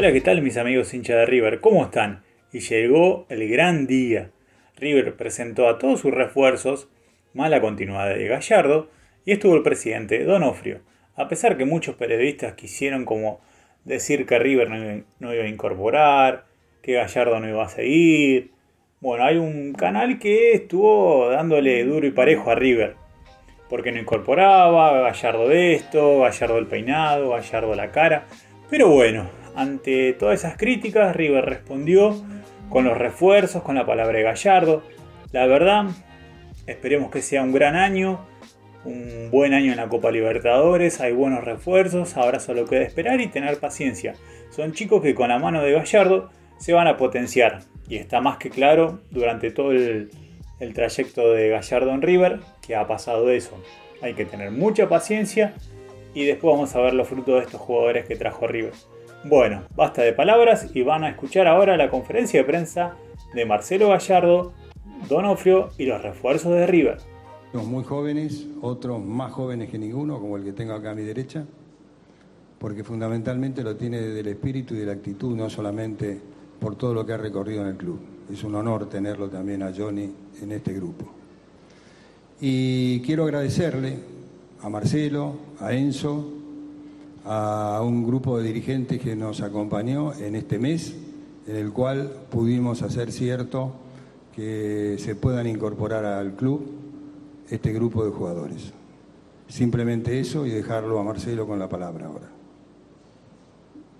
Hola, 0.00 0.14
¿qué 0.14 0.22
tal 0.22 0.40
mis 0.40 0.56
amigos 0.56 0.94
hinchas 0.94 1.18
de 1.18 1.26
River? 1.26 1.60
¿Cómo 1.60 1.84
están? 1.84 2.22
Y 2.54 2.60
llegó 2.60 3.26
el 3.28 3.46
gran 3.50 3.86
día. 3.86 4.30
River 4.78 5.14
presentó 5.14 5.68
a 5.68 5.78
todos 5.78 6.00
sus 6.00 6.10
refuerzos, 6.10 6.88
mala 7.34 7.60
continuidad 7.60 8.08
de 8.14 8.26
Gallardo, 8.26 8.88
y 9.26 9.32
estuvo 9.32 9.54
el 9.56 9.62
presidente 9.62 10.24
Donofrio. 10.24 10.80
A 11.16 11.28
pesar 11.28 11.58
que 11.58 11.66
muchos 11.66 11.96
periodistas 11.96 12.54
quisieron 12.54 13.04
como 13.04 13.42
decir 13.84 14.24
que 14.24 14.38
River 14.38 14.70
no, 15.18 15.34
iba 15.34 15.44
a 15.44 15.48
incorporar, 15.48 16.46
que 16.80 16.94
Gallardo 16.94 17.38
no 17.38 17.50
iba 17.50 17.66
a 17.66 17.68
seguir. 17.68 18.52
Bueno, 19.00 19.24
hay 19.26 19.36
un 19.36 19.74
canal 19.74 20.18
que 20.18 20.54
estuvo 20.54 21.28
dándole 21.28 21.84
duro 21.84 22.06
y 22.06 22.10
parejo 22.10 22.50
a 22.50 22.54
River. 22.54 22.94
Porque 23.68 23.92
no 23.92 24.00
incorporaba, 24.00 24.98
Gallardo 25.02 25.46
de 25.48 25.74
esto, 25.74 26.20
Gallardo 26.20 26.56
el 26.56 26.68
peinado, 26.68 27.32
Gallardo 27.32 27.74
la 27.74 27.90
cara. 27.90 28.24
Pero 28.70 28.88
bueno, 28.88 29.28
ante 29.60 30.14
todas 30.14 30.40
esas 30.40 30.56
críticas, 30.56 31.14
River 31.14 31.44
respondió 31.44 32.14
con 32.70 32.84
los 32.84 32.96
refuerzos, 32.96 33.62
con 33.62 33.74
la 33.74 33.84
palabra 33.84 34.16
de 34.16 34.24
Gallardo. 34.24 34.82
La 35.32 35.46
verdad, 35.46 35.86
esperemos 36.66 37.10
que 37.10 37.20
sea 37.20 37.42
un 37.42 37.52
gran 37.52 37.76
año, 37.76 38.26
un 38.86 39.28
buen 39.30 39.52
año 39.52 39.72
en 39.72 39.76
la 39.76 39.88
Copa 39.88 40.10
Libertadores, 40.10 41.02
hay 41.02 41.12
buenos 41.12 41.44
refuerzos, 41.44 42.16
ahora 42.16 42.40
solo 42.40 42.64
queda 42.64 42.82
esperar 42.82 43.20
y 43.20 43.26
tener 43.26 43.58
paciencia. 43.58 44.14
Son 44.48 44.72
chicos 44.72 45.02
que 45.02 45.14
con 45.14 45.28
la 45.28 45.38
mano 45.38 45.62
de 45.62 45.72
Gallardo 45.72 46.30
se 46.56 46.72
van 46.72 46.86
a 46.86 46.96
potenciar 46.96 47.60
y 47.86 47.96
está 47.96 48.22
más 48.22 48.38
que 48.38 48.48
claro 48.48 49.00
durante 49.10 49.50
todo 49.50 49.72
el, 49.72 50.10
el 50.58 50.72
trayecto 50.72 51.32
de 51.32 51.50
Gallardo 51.50 51.90
en 51.90 52.00
River 52.00 52.40
que 52.66 52.76
ha 52.76 52.86
pasado 52.86 53.30
eso. 53.30 53.62
Hay 54.00 54.14
que 54.14 54.24
tener 54.24 54.52
mucha 54.52 54.88
paciencia 54.88 55.52
y 56.14 56.24
después 56.24 56.54
vamos 56.54 56.74
a 56.74 56.80
ver 56.80 56.94
los 56.94 57.08
frutos 57.08 57.34
de 57.34 57.44
estos 57.44 57.60
jugadores 57.60 58.06
que 58.06 58.16
trajo 58.16 58.46
River. 58.46 58.72
Bueno, 59.24 59.64
basta 59.76 60.00
de 60.00 60.14
palabras 60.14 60.70
y 60.74 60.80
van 60.80 61.04
a 61.04 61.10
escuchar 61.10 61.46
ahora 61.46 61.76
la 61.76 61.90
conferencia 61.90 62.40
de 62.40 62.46
prensa 62.46 62.96
de 63.34 63.44
Marcelo 63.44 63.90
Gallardo, 63.90 64.54
Donofrio 65.10 65.68
y 65.76 65.84
los 65.84 66.00
refuerzos 66.00 66.54
de 66.54 66.66
River. 66.66 66.96
Muy 67.52 67.84
jóvenes, 67.84 68.46
otros 68.62 69.04
más 69.04 69.30
jóvenes 69.32 69.68
que 69.68 69.78
ninguno, 69.78 70.18
como 70.18 70.38
el 70.38 70.44
que 70.44 70.52
tengo 70.52 70.72
acá 70.72 70.92
a 70.92 70.94
mi 70.94 71.02
derecha, 71.02 71.44
porque 72.58 72.82
fundamentalmente 72.82 73.62
lo 73.62 73.76
tiene 73.76 74.00
del 74.00 74.26
espíritu 74.26 74.74
y 74.74 74.78
de 74.78 74.86
la 74.86 74.92
actitud, 74.92 75.36
no 75.36 75.50
solamente 75.50 76.18
por 76.58 76.76
todo 76.76 76.94
lo 76.94 77.04
que 77.04 77.12
ha 77.12 77.18
recorrido 77.18 77.60
en 77.60 77.68
el 77.68 77.76
club. 77.76 78.00
Es 78.32 78.42
un 78.42 78.54
honor 78.54 78.88
tenerlo 78.88 79.28
también 79.28 79.62
a 79.62 79.72
Johnny 79.76 80.10
en 80.40 80.52
este 80.52 80.72
grupo. 80.72 81.04
Y 82.40 83.00
quiero 83.00 83.24
agradecerle 83.24 83.98
a 84.62 84.70
Marcelo, 84.70 85.34
a 85.60 85.74
Enzo, 85.74 86.39
a 87.32 87.80
un 87.80 88.04
grupo 88.04 88.38
de 88.38 88.48
dirigentes 88.48 89.00
que 89.00 89.14
nos 89.14 89.40
acompañó 89.40 90.12
en 90.14 90.34
este 90.34 90.58
mes, 90.58 90.96
en 91.46 91.54
el 91.54 91.72
cual 91.72 92.10
pudimos 92.28 92.82
hacer 92.82 93.12
cierto 93.12 93.72
que 94.34 94.96
se 94.98 95.14
puedan 95.14 95.46
incorporar 95.46 96.04
al 96.04 96.34
club 96.34 96.68
este 97.48 97.72
grupo 97.72 98.04
de 98.04 98.10
jugadores. 98.10 98.72
Simplemente 99.46 100.18
eso 100.18 100.44
y 100.44 100.50
dejarlo 100.50 100.98
a 100.98 101.04
Marcelo 101.04 101.46
con 101.46 101.60
la 101.60 101.68
palabra 101.68 102.06
ahora. 102.06 102.28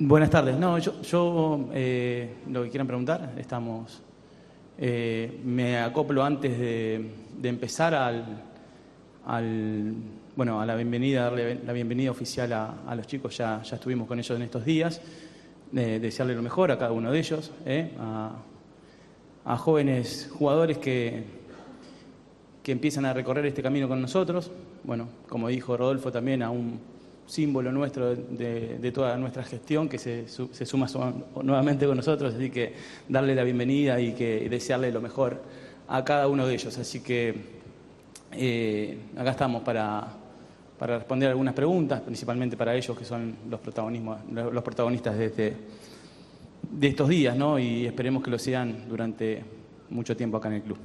Buenas 0.01 0.31
tardes. 0.31 0.59
No, 0.59 0.79
yo, 0.79 1.69
eh, 1.73 2.35
lo 2.49 2.65
que 2.65 2.71
quieran 2.71 2.89
preguntar, 2.89 3.35
estamos. 3.39 4.03
Eh, 4.77 5.41
me 5.45 5.79
acoplo 5.79 6.25
antes 6.25 6.59
de, 6.59 7.13
empezar 7.45 7.95
al, 7.95 8.43
al 9.25 9.95
bueno, 10.41 10.59
a 10.59 10.65
la 10.65 10.75
bienvenida, 10.75 11.25
darle 11.25 11.59
la 11.67 11.75
bienvenida 11.75 12.11
oficial 12.11 12.51
a, 12.55 12.95
los 12.97 13.07
chicos, 13.07 13.37
ya, 13.37 13.61
ya 13.63 13.77
estuvimos 13.77 14.09
con 14.09 14.19
ellos 14.19 14.35
en 14.35 14.41
estos 14.41 14.65
días, 14.65 14.99
desearle 15.71 16.35
lo 16.35 16.41
mejor 16.41 16.71
a 16.71 16.79
cada 16.79 16.93
uno 16.93 17.13
de 17.13 17.19
ellos, 17.19 17.53
¿eh? 17.67 17.91
a, 19.45 19.59
jóvenes 19.59 20.31
jugadores 20.33 20.79
que, 20.79 21.25
que 22.63 22.73
empiezan 22.73 23.05
a 23.05 23.13
recorrer 23.13 23.45
este 23.45 23.63
camino 23.63 23.87
con 23.87 24.01
nosotros, 24.01 24.51
bueno, 24.83 25.11
como 25.29 25.49
dijo 25.49 25.77
Rodolfo 25.77 26.11
también, 26.11 26.43
a 26.43 26.49
un 26.49 26.81
símbolo 27.27 27.71
nuestro 27.71 28.17
de, 28.17 28.93
toda 28.95 29.19
nuestra 29.19 29.45
gestión 29.45 29.91
que 29.91 29.99
se, 29.99 30.27
se, 30.27 30.65
suma 30.65 30.87
nuevamente 31.43 31.87
con 31.87 31.99
nosotros, 31.99 32.33
así 32.33 32.49
que 32.49 32.73
darle 33.11 33.35
la 33.35 33.45
bienvenida 33.45 34.01
y 34.01 34.15
que 34.15 34.49
desearle 34.49 34.91
lo 34.91 35.03
mejor 35.03 35.43
a 35.87 36.03
cada 36.03 36.29
uno 36.29 36.47
de 36.47 36.55
ellos. 36.55 36.79
Así 36.79 37.01
que 37.03 37.61
eh, 38.33 38.97
acá 39.19 39.33
estamos 39.33 39.63
para, 39.63 40.20
para 40.81 40.97
responder 40.97 41.29
algunas 41.29 41.53
preguntas, 41.53 42.01
principalmente 42.01 42.57
para 42.57 42.75
ellos 42.75 42.97
que 42.97 43.05
son 43.05 43.37
los, 43.51 43.61
los 44.51 44.63
protagonistas 44.63 45.15
de, 45.15 45.27
este, 45.27 45.57
de 46.71 46.87
estos 46.87 47.07
días, 47.07 47.37
¿no? 47.37 47.59
y 47.59 47.85
esperemos 47.85 48.23
que 48.23 48.31
lo 48.31 48.39
sean 48.39 48.89
durante 48.89 49.45
mucho 49.91 50.17
tiempo 50.17 50.39
acá 50.39 50.49
en 50.49 50.55
el 50.55 50.63
club. 50.63 50.79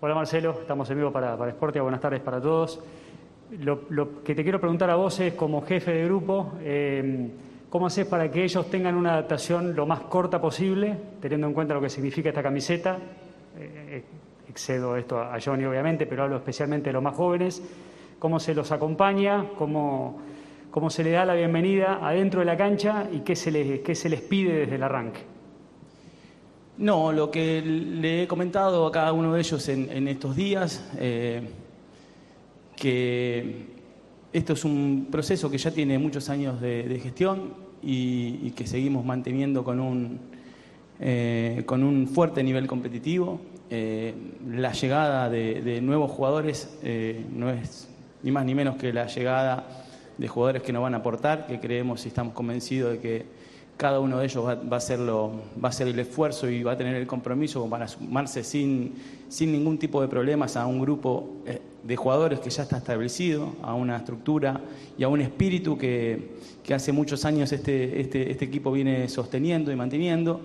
Hola 0.00 0.16
Marcelo, 0.16 0.58
estamos 0.60 0.90
en 0.90 0.96
vivo 0.96 1.12
para, 1.12 1.38
para 1.38 1.52
Sportia, 1.52 1.82
buenas 1.82 2.00
tardes 2.00 2.20
para 2.20 2.40
todos. 2.40 2.80
Lo, 3.60 4.24
que 4.24 4.34
te 4.34 4.42
quiero 4.42 4.58
preguntar 4.58 4.90
a 4.90 4.96
vos 4.96 5.20
es, 5.20 5.34
como 5.34 5.62
jefe 5.62 5.92
de 5.92 6.04
grupo, 6.04 6.54
eh, 6.62 7.30
¿cómo 7.70 7.86
haces 7.86 8.06
para 8.06 8.28
que 8.28 8.42
ellos 8.42 8.68
tengan 8.68 8.96
una 8.96 9.12
adaptación 9.12 9.76
lo 9.76 9.86
más 9.86 10.00
corta 10.00 10.40
posible, 10.40 10.96
teniendo 11.20 11.46
en 11.46 11.54
cuenta 11.54 11.74
lo 11.74 11.80
que 11.80 11.90
significa 11.90 12.30
esta 12.30 12.42
camiseta? 12.42 12.98
Eh, 13.56 14.02
excedo 14.54 14.96
esto 14.96 15.18
a 15.18 15.36
Johnny 15.44 15.64
obviamente, 15.64 16.06
pero 16.06 16.22
hablo 16.22 16.36
especialmente 16.36 16.90
de 16.90 16.92
los 16.92 17.02
más 17.02 17.16
jóvenes, 17.16 17.60
cómo 18.20 18.38
se 18.38 18.54
los 18.54 18.70
acompaña, 18.70 19.46
cómo, 19.58 20.22
cómo 20.70 20.90
se 20.90 21.02
le 21.02 21.10
da 21.10 21.24
la 21.24 21.34
bienvenida 21.34 21.98
adentro 22.00 22.38
de 22.38 22.46
la 22.46 22.56
cancha 22.56 23.08
y 23.12 23.20
qué 23.20 23.34
se 23.34 23.50
les, 23.50 23.80
qué 23.80 23.96
se 23.96 24.08
les 24.08 24.20
pide 24.20 24.60
desde 24.60 24.76
el 24.76 24.84
arranque. 24.84 25.22
No, 26.78 27.10
lo 27.10 27.32
que 27.32 27.62
le 27.62 28.22
he 28.22 28.28
comentado 28.28 28.86
a 28.86 28.92
cada 28.92 29.12
uno 29.12 29.34
de 29.34 29.40
ellos 29.40 29.68
en, 29.68 30.06
estos 30.06 30.36
días, 30.36 30.88
eh, 30.98 31.48
que 32.76 33.66
esto 34.32 34.52
es 34.52 34.64
un 34.64 35.08
proceso 35.10 35.50
que 35.50 35.58
ya 35.58 35.72
tiene 35.72 35.98
muchos 35.98 36.30
años 36.30 36.60
de, 36.60 37.00
gestión 37.02 37.54
y, 37.82 38.52
que 38.52 38.68
seguimos 38.68 39.04
manteniendo 39.04 39.64
con 39.64 39.80
un, 39.80 40.20
eh, 41.00 41.64
con 41.66 41.82
un 41.82 42.06
fuerte 42.06 42.44
nivel 42.44 42.68
competitivo. 42.68 43.40
Eh, 43.70 44.14
la 44.46 44.72
llegada 44.72 45.30
de, 45.30 45.80
nuevos 45.80 46.10
jugadores 46.10 46.76
eh, 46.82 47.24
no 47.32 47.50
es 47.50 47.88
ni 48.22 48.30
más 48.30 48.44
ni 48.44 48.54
menos 48.54 48.76
que 48.76 48.92
la 48.92 49.06
llegada 49.06 49.66
de 50.16 50.28
jugadores 50.28 50.62
que 50.62 50.72
nos 50.72 50.82
van 50.82 50.94
a 50.94 50.98
aportar, 50.98 51.46
que 51.46 51.60
creemos 51.60 52.04
y 52.04 52.08
estamos 52.08 52.34
convencidos 52.34 52.92
de 52.92 52.98
que 52.98 53.26
cada 53.76 53.98
uno 54.00 54.18
de 54.18 54.26
ellos 54.26 54.46
va, 54.46 54.52
a, 54.52 54.76
hacerlo, 54.76 55.32
va 55.62 55.68
a 55.68 55.70
hacer 55.70 55.88
el 55.88 55.98
esfuerzo 55.98 56.48
y 56.48 56.62
va 56.62 56.72
a 56.72 56.76
tener 56.76 56.94
el 56.94 57.06
compromiso 57.06 57.68
para 57.68 57.88
sumarse 57.88 58.44
sin, 58.44 58.94
sin 59.28 59.50
ningún 59.50 59.78
tipo 59.78 60.00
de 60.00 60.08
problemas 60.08 60.56
a 60.56 60.66
un 60.66 60.80
grupo 60.80 61.38
eh, 61.46 61.60
de 61.82 61.96
jugadores 61.96 62.38
que 62.38 62.50
ya 62.50 62.62
está 62.62 62.78
establecido, 62.78 63.54
a 63.62 63.74
una 63.74 63.96
estructura 63.96 64.60
y 64.96 65.02
a 65.02 65.08
un 65.08 65.20
espíritu 65.20 65.76
que, 65.76 66.36
que 66.62 66.72
hace 66.72 66.92
muchos 66.92 67.24
años 67.24 67.50
este, 67.52 68.00
este, 68.00 68.30
este 68.30 68.44
equipo 68.44 68.70
viene 68.70 69.08
sosteniendo 69.08 69.72
y 69.72 69.76
manteniendo 69.76 70.40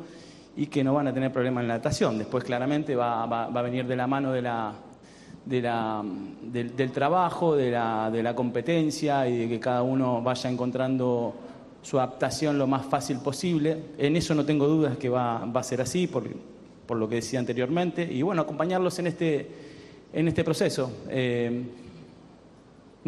y 0.59 0.67
que 0.67 0.83
no 0.83 0.93
van 0.93 1.07
a 1.07 1.13
tener 1.13 1.31
problemas 1.31 1.61
en 1.61 1.69
la 1.69 1.75
natación. 1.75 2.17
Después 2.17 2.43
claramente 2.43 2.93
va, 2.93 3.23
a 3.23 3.61
venir 3.61 3.87
de 3.87 3.95
la 3.95 4.07
mano 4.07 4.33
de 4.33 4.41
la, 4.41 4.73
del, 5.45 6.91
trabajo, 6.91 7.55
de 7.55 7.71
la, 7.71 8.11
de 8.11 8.21
la 8.21 8.35
competencia 8.35 9.25
y 9.29 9.37
de 9.37 9.47
que 9.47 9.57
cada 9.57 9.83
uno 9.83 10.21
vaya 10.21 10.49
encontrando 10.49 11.33
su 11.81 11.97
adaptación 11.97 12.57
lo 12.57 12.67
más 12.67 12.85
fácil 12.85 13.19
posible. 13.19 13.83
En 13.97 14.17
eso 14.17 14.35
no 14.35 14.43
tengo 14.43 14.67
dudas 14.67 14.97
que 14.97 15.07
va, 15.07 15.43
a 15.43 15.63
ser 15.63 15.79
así, 15.79 16.07
por, 16.07 16.25
por, 16.85 16.97
lo 16.97 17.07
que 17.07 17.15
decía 17.15 17.39
anteriormente. 17.39 18.03
Y 18.03 18.21
bueno, 18.21 18.41
acompañarlos 18.41 18.99
en 18.99 19.07
este, 19.07 19.47
en 20.11 20.27
este 20.27 20.43
proceso. 20.43 20.91
Eh, 21.07 21.63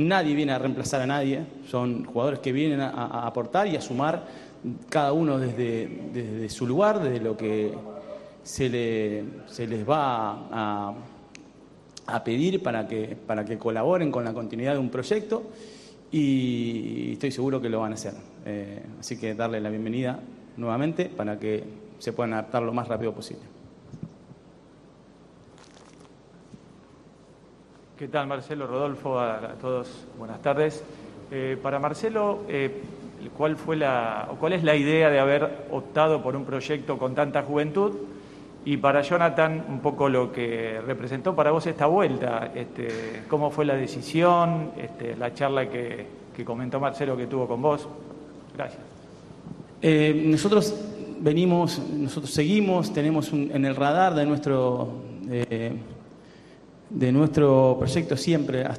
nadie 0.08 0.36
viene 0.36 0.52
a 0.52 0.60
reemplazar 0.60 1.02
a 1.02 1.08
nadie, 1.08 1.46
son 1.70 2.06
jugadores 2.06 2.40
que 2.40 2.52
vienen 2.52 2.82
a 2.82 3.26
aportar 3.26 3.68
y 3.68 3.76
a 3.76 3.82
sumar 3.82 4.26
cada 4.90 5.14
uno 5.14 5.40
desde, 5.40 6.50
su 6.50 6.68
lugar, 6.68 7.02
desde 7.02 7.20
lo 7.20 7.36
que 7.36 7.74
se, 8.44 8.70
le, 8.70 9.24
se 9.48 9.68
les 9.68 9.88
va 9.88 10.32
a, 10.52 10.94
a, 12.08 12.24
pedir 12.24 12.62
para 12.62 12.88
que, 12.88 13.18
para 13.26 13.44
que 13.46 13.58
colaboren 13.58 14.12
con 14.12 14.24
la 14.24 14.34
continuidad 14.34 14.74
de 14.74 14.80
un 14.80 14.90
proyecto 14.90 15.44
y 16.12 17.14
estoy 17.14 17.32
seguro 17.32 17.62
que 17.62 17.70
lo 17.70 17.80
van 17.80 17.94
a 17.94 17.96
hacer. 17.96 18.14
Eh, 18.46 18.84
así 19.00 19.18
que 19.18 19.34
darle 19.34 19.62
la 19.62 19.70
bienvenida 19.70 20.20
nuevamente 20.58 21.06
para 21.06 21.40
que 21.40 21.64
se 22.00 22.14
puedan 22.14 22.34
adaptar 22.34 22.64
lo 22.64 22.74
más 22.74 22.88
rápido 22.88 23.14
posible. 23.14 23.51
¿Qué 28.02 28.08
tal 28.08 28.26
Marcelo, 28.26 28.66
Rodolfo? 28.66 29.20
A, 29.20 29.54
todos, 29.62 30.08
buenas 30.18 30.42
tardes. 30.42 30.84
Eh, 31.30 31.56
para 31.62 31.78
Marcelo, 31.78 32.40
eh, 32.50 32.82
cuál, 33.38 33.56
fue 33.58 33.76
la, 33.76 34.28
cuál 34.40 34.54
es 34.54 34.64
la 34.64 34.76
idea 34.76 35.12
de 35.12 35.20
haber 35.20 35.68
optado 35.70 36.24
por 36.24 36.36
un 36.36 36.44
proyecto 36.44 36.98
con 36.98 37.14
tanta 37.14 37.44
juventud 37.44 37.96
y 38.66 38.78
para 38.78 39.04
Jonathan 39.04 39.66
un 39.70 39.82
poco 39.82 40.10
lo 40.10 40.32
que 40.32 40.82
representó 40.82 41.36
para 41.36 41.52
vos 41.52 41.68
esta 41.68 41.86
vuelta, 41.86 42.52
este, 42.56 43.22
cómo 43.28 43.52
fue 43.52 43.66
la 43.66 43.76
decisión, 43.76 44.72
este, 44.78 45.16
la 45.16 45.36
charla 45.36 45.70
que, 45.70 46.08
que 46.36 46.44
comentó 46.44 46.80
Marcelo 46.80 47.16
que 47.16 47.28
tuvo 47.28 47.48
con 47.48 47.62
vos. 47.62 47.88
Gracias. 48.58 48.82
Eh, 49.80 50.24
nosotros 50.26 50.76
venimos, 51.20 51.78
nosotros 51.78 52.34
seguimos, 52.34 52.92
tenemos 52.92 53.32
en 53.32 53.64
el 53.64 53.76
radar 53.76 54.16
de 54.16 54.26
nuestro, 54.26 54.90
de 56.94 57.12
nuestro 57.12 57.78
proyecto 57.80 58.18
siempre 58.18 58.64
a, 58.66 58.76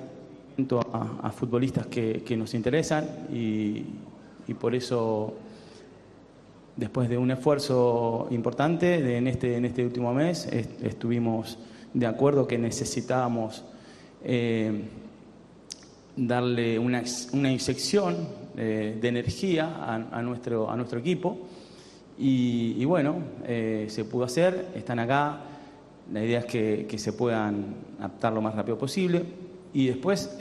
a 1.23 1.31
futbolistas 1.31 1.87
que, 1.87 2.37
nos 2.37 2.55
interesan 2.55 3.07
y, 3.33 3.85
por 4.61 4.75
eso 4.75 5.35
después 6.77 7.09
de 7.09 7.17
un 7.17 7.31
esfuerzo 7.31 8.29
importante 8.31 9.17
en, 9.17 9.27
este, 9.27 9.57
en 9.57 9.65
este 9.65 9.83
último 9.83 10.13
mes 10.13 10.47
estuvimos 10.83 11.59
de 11.95 12.07
acuerdo 12.07 12.47
que 12.47 12.59
necesitábamos 12.59 13.65
eh, 14.25 14.83
darle 16.17 16.79
una, 16.79 17.03
una 17.33 17.51
inyección 17.51 18.29
eh, 18.57 18.99
de 19.01 19.09
energía 19.09 19.85
a, 20.11 20.23
nuestro, 20.23 20.71
a 20.71 20.77
nuestro 20.77 20.99
equipo. 20.99 21.39
Y, 22.19 22.85
bueno, 22.85 23.17
eh, 23.47 23.87
se 23.89 24.05
pudo 24.05 24.25
hacer, 24.25 24.69
están 24.75 24.99
acá. 24.99 25.41
La 26.13 26.23
idea 26.23 26.41
es 26.41 26.47
que, 26.47 26.99
se 26.99 27.13
puedan 27.13 27.75
adaptar 27.99 28.33
lo 28.33 28.41
más 28.41 28.55
rápido 28.55 28.79
posible. 28.79 29.23
Y 29.73 29.87
después, 29.87 30.37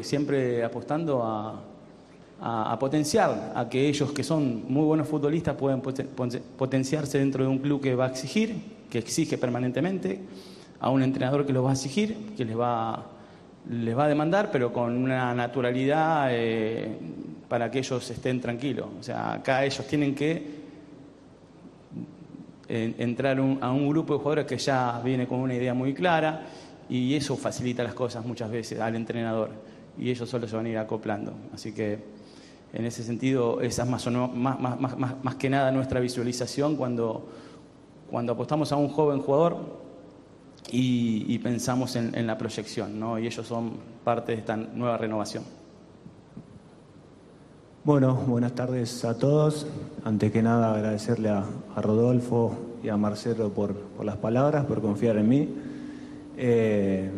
siempre 0.00 0.64
apostando 0.64 1.22
a, 1.22 2.76
potenciar, 2.78 3.52
a 3.54 3.68
que 3.68 3.86
ellos 3.88 4.12
que 4.12 4.24
son 4.24 4.64
muy 4.68 4.84
buenos 4.84 5.06
futbolistas 5.06 5.54
puedan 5.56 5.82
potenciarse 5.82 7.18
dentro 7.18 7.44
de 7.44 7.50
un 7.50 7.58
club 7.58 7.82
que 7.82 7.94
va 7.94 8.06
a 8.06 8.08
exigir, 8.08 8.54
que 8.88 8.98
exige 8.98 9.36
permanentemente, 9.36 10.20
a 10.80 10.88
un 10.88 11.02
entrenador 11.02 11.46
que 11.46 11.52
los 11.52 11.64
va 11.64 11.70
a 11.70 11.72
exigir, 11.74 12.34
que 12.36 12.44
les 12.44 12.58
va, 12.58 13.06
les 13.68 13.96
va 13.96 14.06
a 14.06 14.08
demandar, 14.08 14.50
pero 14.50 14.72
con 14.72 14.96
una 14.96 15.34
naturalidad 15.34 16.28
eh, 16.30 16.88
para 17.48 17.70
que 17.70 17.80
ellos 17.80 18.10
estén 18.10 18.40
tranquilos. 18.40 18.86
O 18.98 19.02
sea, 19.02 19.34
acá 19.34 19.64
ellos 19.64 19.86
tienen 19.86 20.14
que 20.14 20.60
entrar 22.70 23.38
a 23.38 23.70
un 23.72 23.88
grupo 23.88 24.14
de 24.14 24.18
jugadores 24.20 24.46
que 24.46 24.58
ya 24.58 25.00
viene 25.04 25.26
con 25.26 25.40
una 25.40 25.54
idea 25.54 25.74
muy 25.74 25.92
clara 25.92 26.42
y 26.88 27.14
eso 27.14 27.36
facilita 27.36 27.82
las 27.82 27.94
cosas 27.94 28.24
muchas 28.24 28.50
veces 28.50 28.78
al 28.80 28.94
entrenador 28.94 29.50
y 29.98 30.10
ellos 30.10 30.28
solo 30.28 30.46
se 30.46 30.56
van 30.56 30.66
a 30.66 30.68
ir 30.68 30.78
acoplando. 30.78 31.34
Así 31.52 31.72
que 31.72 31.98
en 32.72 32.84
ese 32.84 33.02
sentido, 33.02 33.60
esa 33.60 33.82
es 33.82 33.88
más, 33.88 34.06
más, 34.06 34.60
más, 34.60 35.22
más, 35.22 35.34
que 35.34 35.50
nada 35.50 35.72
nuestra 35.72 35.98
visualización 35.98 36.76
cuando, 36.76 37.28
cuando 38.08 38.32
apostamos 38.32 38.70
a 38.70 38.76
un 38.76 38.88
joven 38.88 39.20
jugador 39.20 39.80
y, 40.70 41.36
pensamos 41.38 41.96
en, 41.96 42.26
la 42.26 42.38
proyección, 42.38 43.00
¿no? 43.00 43.18
y 43.18 43.26
ellos 43.26 43.46
son 43.46 43.72
parte 44.04 44.32
de 44.32 44.38
esta 44.38 44.56
nueva 44.56 44.96
renovación. 44.96 45.59
Bueno, 47.82 48.14
buenas 48.14 48.54
tardes 48.54 49.06
a 49.06 49.16
todos. 49.16 49.66
Antes 50.04 50.30
que 50.30 50.42
nada 50.42 50.74
agradecerle 50.74 51.30
a, 51.30 51.46
Rodolfo 51.76 52.54
y 52.82 52.90
a 52.90 52.98
Marcelo 52.98 53.48
por, 53.48 53.74
las 54.04 54.18
palabras, 54.18 54.66
por 54.66 54.82
confiar 54.82 55.16
en 55.16 55.28
mí. 55.28 55.48
Eh, 56.36 57.10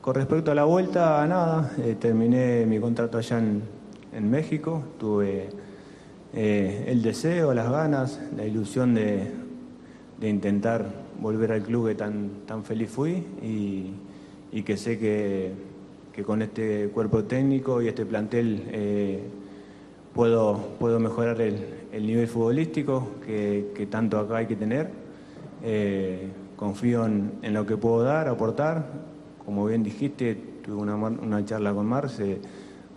con 0.00 0.14
respecto 0.14 0.50
a 0.50 0.54
la 0.54 0.64
vuelta, 0.64 1.26
nada, 1.26 1.72
eh, 1.76 1.94
terminé 2.00 2.64
mi 2.64 2.80
contrato 2.80 3.18
allá 3.18 3.38
en, 3.38 4.30
México, 4.30 4.82
tuve 4.98 5.50
eh, 6.32 6.84
el 6.88 7.02
deseo, 7.02 7.52
las 7.52 7.70
ganas, 7.70 8.18
la 8.34 8.46
ilusión 8.46 8.94
de, 8.94 9.30
de 10.18 10.28
intentar 10.28 10.86
volver 11.20 11.52
al 11.52 11.62
club 11.62 11.88
que 11.88 11.94
tan, 11.96 12.30
tan 12.46 12.64
feliz 12.64 12.88
fui 12.88 13.26
y, 13.42 14.62
que 14.62 14.78
sé 14.78 14.98
que, 14.98 15.52
con 16.20 16.42
este 16.42 16.88
cuerpo 16.88 17.24
técnico 17.24 17.80
y 17.80 17.88
este 17.88 18.04
plantel 18.04 18.64
eh, 18.70 19.22
puedo, 20.14 20.58
puedo 20.78 21.00
mejorar 21.00 21.40
el, 21.40 21.56
nivel 21.92 22.28
futbolístico 22.28 23.12
que, 23.24 23.88
tanto 23.90 24.18
acá 24.18 24.38
hay 24.38 24.46
que 24.46 24.56
tener. 24.56 24.90
Eh, 25.64 26.28
confío 26.56 27.06
en, 27.06 27.54
lo 27.54 27.64
que 27.64 27.78
puedo 27.78 28.02
dar, 28.02 28.28
aportar. 28.28 28.84
Como 29.44 29.64
bien 29.64 29.82
dijiste, 29.82 30.36
tuve 30.62 30.82
una, 30.82 30.96
una 30.96 31.44
charla 31.44 31.72
con 31.72 31.86
Marce 31.86 32.38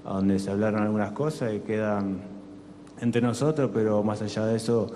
donde 0.03 0.37
se 0.37 0.51
hablaron 0.51 0.83
algunas 0.83 1.11
cosas 1.13 1.53
y 1.53 1.59
quedan 1.59 2.19
entre 3.01 3.21
nosotros, 3.21 3.71
pero 3.73 4.03
más 4.03 4.21
allá 4.21 4.45
de 4.45 4.57
eso 4.57 4.91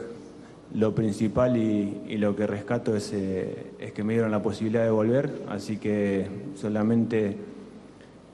lo 0.73 0.93
principal 0.93 1.57
y, 1.57 2.17
lo 2.17 2.35
que 2.35 2.45
rescato 2.45 2.93
eh, 2.95 3.71
es, 3.79 3.91
que 3.91 4.03
me 4.03 4.13
dieron 4.13 4.31
la 4.31 4.41
posibilidad 4.41 4.83
de 4.83 4.91
volver, 4.91 5.43
así 5.49 5.77
que 5.77 6.27
solamente 6.55 7.35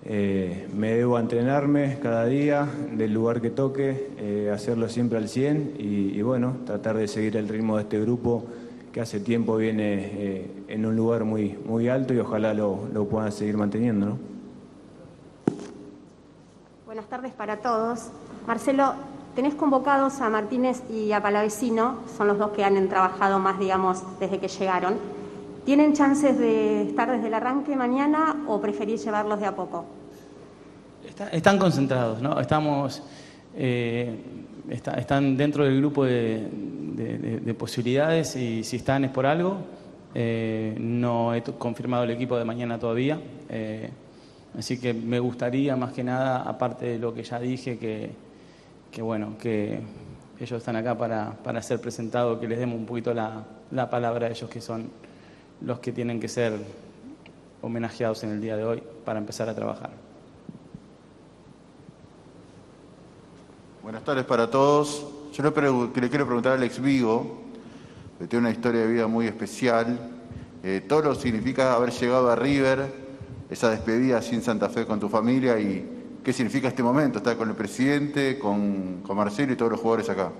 eh, 0.05 0.67
me 0.73 0.93
debo 0.93 1.19
entrenarme 1.19 1.97
cada 2.01 2.25
día 2.25 2.67
del 2.91 3.13
lugar 3.13 3.41
que 3.41 3.49
toque, 3.49 4.11
eh, 4.17 4.51
hacerlo 4.53 4.87
siempre 4.87 5.17
al 5.17 5.27
100 5.27 5.75
y, 5.77 6.21
bueno, 6.21 6.57
tratar 6.65 6.97
de 6.97 7.07
seguir 7.07 7.37
el 7.37 7.49
ritmo 7.49 7.77
de 7.77 7.83
este 7.83 7.99
grupo 7.99 8.45
que 8.93 9.01
hace 9.01 9.19
tiempo 9.19 9.57
viene 9.57 10.45
en 10.69 10.85
un 10.85 10.95
lugar 10.95 11.25
muy, 11.25 11.57
muy 11.65 11.89
alto 11.89 12.13
y 12.13 12.19
ojalá 12.19 12.53
lo, 12.53 12.87
lo 12.93 13.05
puedan 13.05 13.31
seguir 13.31 13.57
manteniendo. 13.57 14.17
Buenas 16.85 17.05
tardes 17.07 17.33
para 17.33 17.57
todos. 17.57 18.07
Marcelo, 18.47 18.93
Tenés 19.35 19.53
convocados 19.53 20.21
a 20.21 20.29
Martínez 20.29 20.81
y 20.89 21.11
a 21.11 21.21
Palavecino, 21.21 21.97
son 22.15 22.27
los 22.27 22.37
dos 22.37 22.51
que 22.51 22.63
han 22.63 22.87
trabajado 22.87 23.37
más, 23.37 23.59
digamos, 23.59 24.01
desde 24.17 24.39
que 24.39 24.47
llegaron. 24.47 24.93
¿Tienen 25.65 25.93
chances 25.93 26.37
de 26.37 26.83
estar 26.83 27.11
desde 27.11 27.27
el 27.27 27.33
arranque 27.33 27.75
mañana 27.75 28.43
o 28.47 28.61
preferís 28.61 29.03
llevarlos 29.03 29.39
de 29.39 29.45
a 29.45 29.55
poco? 29.55 29.85
están 31.31 31.57
concentrados, 31.57 32.21
¿no? 32.21 32.39
Estamos, 32.39 33.01
eh, 33.55 34.15
están 34.69 35.37
dentro 35.37 35.63
del 35.63 35.77
grupo 35.77 36.03
de, 36.03 37.55
posibilidades 37.57 38.35
y 38.35 38.63
si 38.63 38.77
están 38.77 39.05
es 39.05 39.11
por 39.11 39.25
algo. 39.25 39.57
Eh, 40.13 40.75
no 40.77 41.33
he 41.33 41.41
confirmado 41.41 42.03
el 42.03 42.11
equipo 42.11 42.37
de 42.37 42.45
mañana 42.45 42.77
todavía. 42.77 43.19
Eh, 43.49 43.89
así 44.57 44.79
que 44.79 44.93
me 44.93 45.19
gustaría, 45.19 45.75
más 45.75 45.93
que 45.93 46.03
nada, 46.03 46.43
aparte 46.43 46.85
de 46.85 46.99
lo 46.99 47.13
que 47.13 47.23
ya 47.23 47.39
dije, 47.39 47.77
que 47.77 48.11
que 48.95 49.01
bueno, 49.01 49.37
que 49.37 49.77
ellos 50.39 50.57
están 50.57 50.77
acá 50.77 50.97
para, 50.97 51.33
para 51.43 51.61
ser 51.61 51.81
presentados, 51.81 52.39
que 52.39 52.47
les 52.47 52.57
demos 52.57 52.77
un 52.77 52.85
poquito 52.85 53.13
la, 53.13 53.43
la, 53.71 53.89
palabra 53.89 54.27
a 54.27 54.29
ellos 54.29 54.49
que 54.49 54.61
son 54.61 54.89
los 55.61 55.79
que 55.79 55.91
tienen 55.91 56.19
que 56.19 56.27
ser 56.27 56.53
homenajeados 57.61 58.23
en 58.23 58.31
el 58.31 58.41
día 58.41 58.57
de 58.57 58.63
hoy 58.63 58.83
para 59.03 59.19
empezar 59.19 59.49
a 59.49 59.55
trabajar. 59.55 59.91
Buenas 63.81 64.03
tardes 64.03 64.25
para 64.25 64.49
todos. 64.49 65.05
Yo 65.33 65.43
le, 65.43 66.01
le 66.01 66.09
quiero 66.09 66.25
preguntar 66.25 66.53
a 66.53 66.55
Alex 66.55 66.81
Vigo, 66.81 67.41
que 68.19 68.27
tiene 68.27 68.47
una 68.47 68.51
historia 68.51 68.81
de 68.81 68.87
vida 68.87 69.07
muy 69.07 69.27
especial. 69.27 69.99
Eh, 70.63 70.81
todo 70.87 71.01
lo 71.01 71.15
significa 71.15 71.75
haber 71.75 71.91
llegado 71.91 72.29
a 72.31 72.35
River, 72.35 72.91
esa 73.49 73.69
despedida 73.69 74.21
sin 74.21 74.41
Santa 74.41 74.69
Fe 74.69 74.85
con 74.85 74.99
tu 74.99 75.09
familia 75.09 75.59
y 75.59 76.19
qué 76.23 76.33
significa 76.33 76.67
este 76.67 76.81
momento, 76.81 77.19
estar 77.19 77.37
con 77.37 77.49
el 77.49 77.55
presidente, 77.55 78.39
con, 78.39 79.03
Marcelo 79.15 79.53
y 79.53 79.55
todos 79.55 79.73
los 79.73 79.79
jugadores 79.79 80.09
acá. 80.09 80.31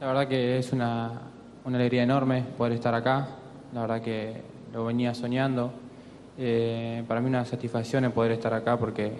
La 0.00 0.08
verdad 0.08 0.26
que 0.26 0.58
es 0.58 0.72
una, 0.72 1.22
alegría 1.64 2.02
enorme 2.02 2.44
poder 2.58 2.72
estar 2.72 2.92
acá, 2.92 3.28
la 3.74 3.80
verdad 3.80 4.00
que 4.00 4.32
lo 4.72 4.84
venía 4.84 5.12
soñando. 5.14 5.72
Eh, 6.38 7.02
para 7.08 7.20
mí 7.20 7.28
una 7.28 7.44
satisfacción 7.44 8.10
poder 8.12 8.32
estar 8.32 8.54
acá 8.54 8.76
porque 8.76 9.12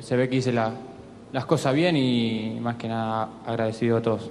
se, 0.00 0.16
ve 0.16 0.28
que 0.28 0.36
hice 0.36 0.52
las 0.52 1.44
cosas 1.46 1.74
bien 1.74 1.96
y 1.96 2.58
más 2.60 2.76
que 2.76 2.88
nada 2.88 3.28
agradecido 3.46 3.98
a 3.98 4.02
todos. 4.02 4.30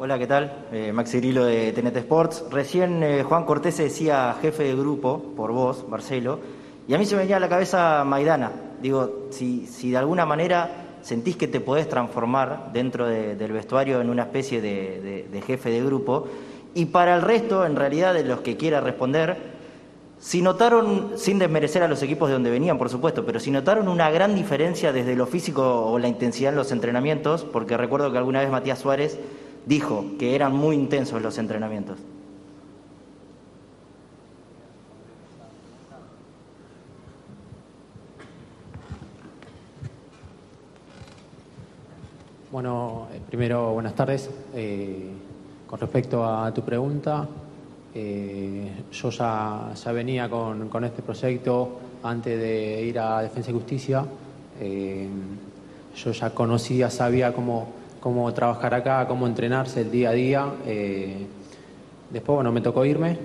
Hola, 0.00 0.18
¿qué 0.18 0.26
tal? 0.26 0.66
Eh, 0.72 0.92
Maxi 0.92 1.18
Grillo 1.18 1.44
de 1.44 1.72
TNT 1.72 1.96
Sports. 1.96 2.44
Recién 2.50 3.02
eh, 3.02 3.24
Juan 3.24 3.44
Cortés 3.44 3.76
decía 3.76 4.36
jefe 4.40 4.62
de 4.62 4.74
grupo, 4.74 5.34
por 5.36 5.52
vos, 5.52 5.86
Marcelo, 5.88 6.38
y 6.86 6.94
a 6.94 6.98
mí 6.98 7.04
se 7.04 7.16
me 7.16 7.22
venía 7.22 7.36
a 7.36 7.40
la 7.40 7.48
cabeza 7.48 8.04
Maidana. 8.04 8.52
Digo, 8.80 9.26
si, 9.30 9.66
si 9.66 9.90
de 9.90 9.96
alguna 9.96 10.24
manera 10.24 10.87
sentís 11.08 11.38
que 11.38 11.48
te 11.48 11.60
podés 11.60 11.88
transformar 11.88 12.70
dentro 12.74 13.06
del 13.06 13.52
vestuario 13.52 14.02
en 14.02 14.10
una 14.10 14.24
especie 14.24 14.60
de, 14.60 15.42
jefe 15.46 15.70
de 15.70 15.82
grupo, 15.82 16.28
y 16.74 16.84
para 16.84 17.16
el 17.16 17.22
resto, 17.22 17.64
en 17.64 17.76
realidad, 17.76 18.12
de 18.12 18.24
los 18.24 18.40
que 18.42 18.58
quiera 18.58 18.82
responder, 18.82 19.56
si 20.18 20.42
notaron, 20.42 21.12
sin 21.16 21.38
desmerecer 21.38 21.82
a 21.82 21.88
los 21.88 22.02
equipos 22.02 22.28
de 22.28 22.34
donde 22.34 22.50
venían, 22.50 22.76
por 22.76 22.90
supuesto, 22.90 23.24
pero 23.24 23.40
si 23.40 23.50
notaron 23.50 23.88
una 23.88 24.10
gran 24.10 24.34
diferencia 24.34 24.92
desde 24.92 25.16
lo 25.16 25.26
físico 25.26 25.86
o 25.86 25.98
la 25.98 26.08
intensidad 26.08 26.52
en 26.52 26.58
los 26.58 26.72
entrenamientos, 26.72 27.42
porque 27.42 27.78
recuerdo 27.78 28.12
que 28.12 28.18
alguna 28.18 28.40
vez 28.40 28.50
Matías 28.50 28.78
Suárez 28.78 29.18
dijo 29.64 30.04
que 30.18 30.34
eran 30.34 30.54
muy 30.54 30.76
intensos 30.76 31.22
los 31.22 31.38
entrenamientos. 31.38 31.96
Bueno, 42.58 43.06
eh, 43.14 43.20
primero, 43.24 43.72
buenas 43.72 43.94
tardes. 43.94 44.28
Eh, 44.52 45.10
con 45.64 45.78
respecto 45.78 46.24
a 46.24 46.52
tu 46.52 46.62
pregunta, 46.62 47.24
yo 47.94 49.10
ya, 49.10 49.92
venía 49.92 50.28
con, 50.28 50.84
este 50.84 51.02
proyecto 51.02 51.78
antes 52.02 52.36
de 52.36 52.82
ir 52.82 52.98
a 52.98 53.22
Defensa 53.22 53.52
y 53.52 53.54
Justicia. 53.54 54.04
yo 54.60 56.10
ya 56.10 56.30
conocía, 56.30 56.90
sabía 56.90 57.32
cómo, 57.32 57.68
cómo 58.00 58.34
trabajar 58.34 58.74
acá, 58.74 59.06
cómo 59.06 59.28
entrenarse 59.28 59.82
el 59.82 59.92
día 59.92 60.10
a 60.10 60.12
día. 60.14 60.46
después, 62.10 62.34
bueno, 62.34 62.50
me 62.50 62.60
tocó 62.60 62.84
irme. 62.84 63.18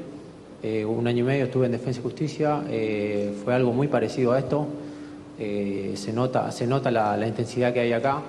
un 0.85 1.07
año 1.07 1.23
y 1.23 1.27
medio 1.27 1.45
estuve 1.45 1.65
en 1.65 1.71
Defensa 1.71 2.01
y 2.01 2.03
Justicia. 2.03 2.61
fue 3.43 3.55
algo 3.55 3.73
muy 3.73 3.87
parecido 3.87 4.33
a 4.33 4.37
esto. 4.37 4.67
se 5.39 6.13
nota, 6.13 6.51
se 6.51 6.67
nota 6.67 6.91
la 6.91 7.27
intensidad 7.27 7.73
que 7.73 7.79
hay 7.79 7.93
acá. 7.93 8.21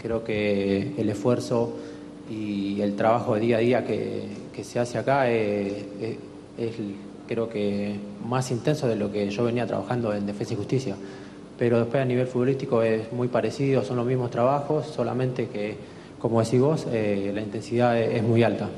Creo 0.00 0.22
que 0.24 0.94
el 0.96 1.08
esfuerzo 1.08 1.74
y 2.30 2.80
el 2.80 2.94
trabajo 2.94 3.34
de 3.34 3.40
día 3.40 3.56
a 3.56 3.60
día 3.60 3.84
que, 3.84 4.48
se 4.62 4.78
hace 4.80 4.98
acá 4.98 5.30
es, 5.30 5.84
creo 7.26 7.48
que 7.48 7.94
más 8.26 8.50
intenso 8.50 8.88
de 8.88 8.96
lo 8.96 9.12
que 9.12 9.30
yo 9.30 9.44
venía 9.44 9.66
trabajando 9.66 10.12
en 10.12 10.26
Defensa 10.26 10.54
y 10.54 10.56
Justicia. 10.56 10.96
Pero 11.58 11.78
después 11.78 12.02
a 12.02 12.04
nivel 12.04 12.26
futbolístico 12.26 12.82
es 12.82 13.12
muy 13.12 13.28
parecido, 13.28 13.84
son 13.84 13.96
los 13.96 14.06
mismos 14.06 14.30
trabajos, 14.30 14.86
solamente 14.86 15.48
que, 15.48 15.76
como 16.20 16.42
decís 16.42 16.60
vos, 16.60 16.86
eh, 16.90 17.32
la 17.34 17.40
intensidad 17.40 18.00
es, 18.00 18.22
muy 18.22 18.42
alta. 18.42 18.68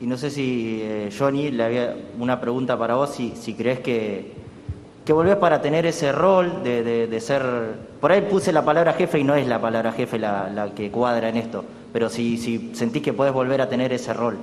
Y 0.00 0.06
no 0.06 0.16
sé 0.16 0.30
si, 0.30 0.80
eh, 0.82 1.10
Johnny, 1.16 1.50
le 1.50 1.62
había 1.62 1.96
una 2.20 2.40
pregunta 2.40 2.78
para 2.78 2.94
vos, 2.94 3.10
si, 3.10 3.32
si 3.34 3.54
crees 3.54 3.80
que 3.80 4.32
que 5.06 5.12
volvés 5.12 5.36
para 5.36 5.62
tener 5.62 5.86
ese 5.86 6.10
rol 6.10 6.64
de, 6.64 7.18
ser... 7.20 7.42
Por 8.00 8.10
ahí 8.10 8.22
puse 8.22 8.52
la 8.52 8.64
palabra 8.64 8.92
jefe 8.92 9.20
y 9.20 9.24
no 9.24 9.36
es 9.36 9.46
la 9.46 9.60
palabra 9.60 9.92
jefe 9.92 10.18
la, 10.18 10.72
que 10.74 10.90
cuadra 10.90 11.28
en 11.28 11.36
esto, 11.36 11.64
pero 11.92 12.10
si, 12.10 12.36
si 12.36 12.74
sentís 12.74 13.02
que 13.02 13.12
podés 13.12 13.32
volver 13.32 13.60
a 13.60 13.68
tener 13.68 13.92
ese 13.92 14.12
rol. 14.12 14.36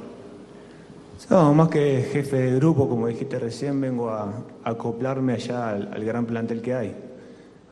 No, 1.30 1.54
más 1.54 1.68
que 1.68 2.08
jefe 2.10 2.38
de 2.38 2.56
grupo, 2.56 2.88
como 2.88 3.08
dijiste 3.08 3.40
recién, 3.40 3.80
vengo 3.82 4.10
a, 4.10 4.34
acoplarme 4.64 5.34
allá 5.34 5.72
al, 5.72 6.06
gran 6.06 6.26
plantel 6.26 6.62
que 6.62 6.74
hay. 6.74 6.96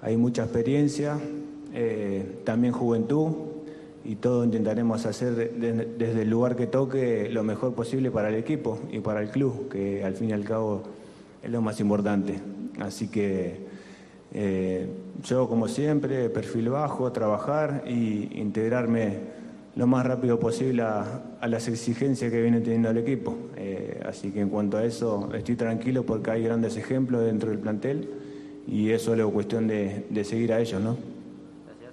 Hay 0.02 0.18
mucha 0.18 0.44
experiencia, 0.44 1.18
eh, 1.74 2.42
también 2.44 2.74
juventud, 2.74 3.32
y 4.04 4.16
todo 4.16 4.44
intentaremos 4.44 5.06
hacer 5.06 5.54
desde 5.54 6.22
el 6.24 6.30
lugar 6.30 6.58
que 6.58 6.68
toque 6.68 7.30
lo 7.32 7.44
mejor 7.44 7.74
posible 7.74 8.12
para 8.12 8.28
el 8.28 8.36
equipo 8.36 8.80
y 8.92 9.00
para 9.00 9.22
el 9.22 9.30
club, 9.30 9.70
que 9.70 10.04
al 10.04 10.16
fin 10.16 10.32
y 10.32 10.34
al 10.34 10.44
cabo 10.44 10.84
es 11.42 11.50
lo 11.50 11.62
más 11.62 11.80
importante. 11.80 12.42
Así 12.80 13.08
que 13.10 13.60
eh, 14.34 14.88
yo, 15.24 15.48
como 15.48 15.68
siempre, 15.68 16.30
perfil 16.30 16.70
bajo, 16.70 17.12
trabajar 17.12 17.84
y 17.86 18.40
integrarme 18.40 19.42
lo 19.76 19.88
más 19.88 20.06
rápido 20.06 20.40
posible 20.40 20.84
a, 20.84 21.22
las 21.48 21.68
exigencias 21.68 22.32
que 22.32 22.42
viene 22.42 22.62
teniendo 22.62 22.90
el 22.90 22.98
equipo. 22.98 23.36
Eh, 23.58 24.02
así 24.06 24.32
que 24.32 24.42
en 24.42 24.50
cuanto 24.50 24.78
a 24.78 24.86
eso, 24.86 25.30
estoy 25.34 25.56
tranquilo 25.56 26.04
porque 26.04 26.32
hay 26.32 26.44
grandes 26.44 26.78
ejemplos 26.78 27.24
dentro 27.24 27.50
del 27.50 27.60
plantel 27.60 28.10
y 28.68 28.92
es 28.92 29.02
solo 29.02 29.30
cuestión 29.32 29.68
de, 29.68 30.24
seguir 30.24 30.54
a 30.54 30.60
ellos, 30.60 30.82
¿no? 30.82 30.98
Gracias. 31.66 31.92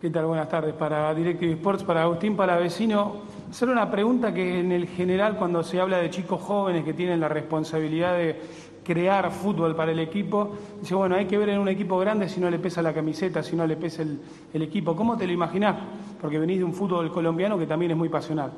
¿Qué 0.00 0.10
tal? 0.10 0.26
Buenas 0.26 0.48
tardes. 0.48 0.74
Para 0.74 1.14
Directive 1.14 1.52
Sports, 1.52 1.84
para 1.84 2.02
Agustín 2.02 2.36
Palavecino 2.36 3.22
hacer 3.54 3.68
una 3.68 3.88
pregunta 3.88 4.34
que 4.34 4.58
en 4.58 4.72
el 4.72 4.88
general 4.88 5.36
cuando 5.36 5.62
se 5.62 5.78
habla 5.78 5.98
de 5.98 6.10
chicos 6.10 6.42
jóvenes 6.42 6.82
que 6.82 6.92
tienen 6.92 7.20
la 7.20 7.28
responsabilidad 7.28 8.18
de 8.18 8.36
crear 8.82 9.30
fútbol 9.30 9.76
para 9.76 9.92
el 9.92 10.00
equipo, 10.00 10.56
dice, 10.80 10.96
bueno, 10.96 11.14
hay 11.14 11.26
que 11.26 11.38
ver 11.38 11.50
en 11.50 11.60
un 11.60 11.68
equipo 11.68 11.96
grande 12.00 12.28
si 12.28 12.40
no 12.40 12.50
le 12.50 12.58
pesa 12.58 12.82
la 12.82 12.92
camiseta, 12.92 13.44
si 13.44 13.54
no 13.54 13.64
le 13.64 13.76
pesa 13.76 14.02
el, 14.02 14.60
equipo. 14.60 14.96
¿Cómo 14.96 15.16
te 15.16 15.24
lo 15.24 15.32
imaginás? 15.32 15.76
Porque 16.20 16.36
venís 16.36 16.58
de 16.58 16.64
un 16.64 16.74
fútbol 16.74 17.12
colombiano 17.12 17.56
que 17.56 17.68
también 17.68 17.92
es 17.92 17.96
muy 17.96 18.08
pasional. 18.08 18.50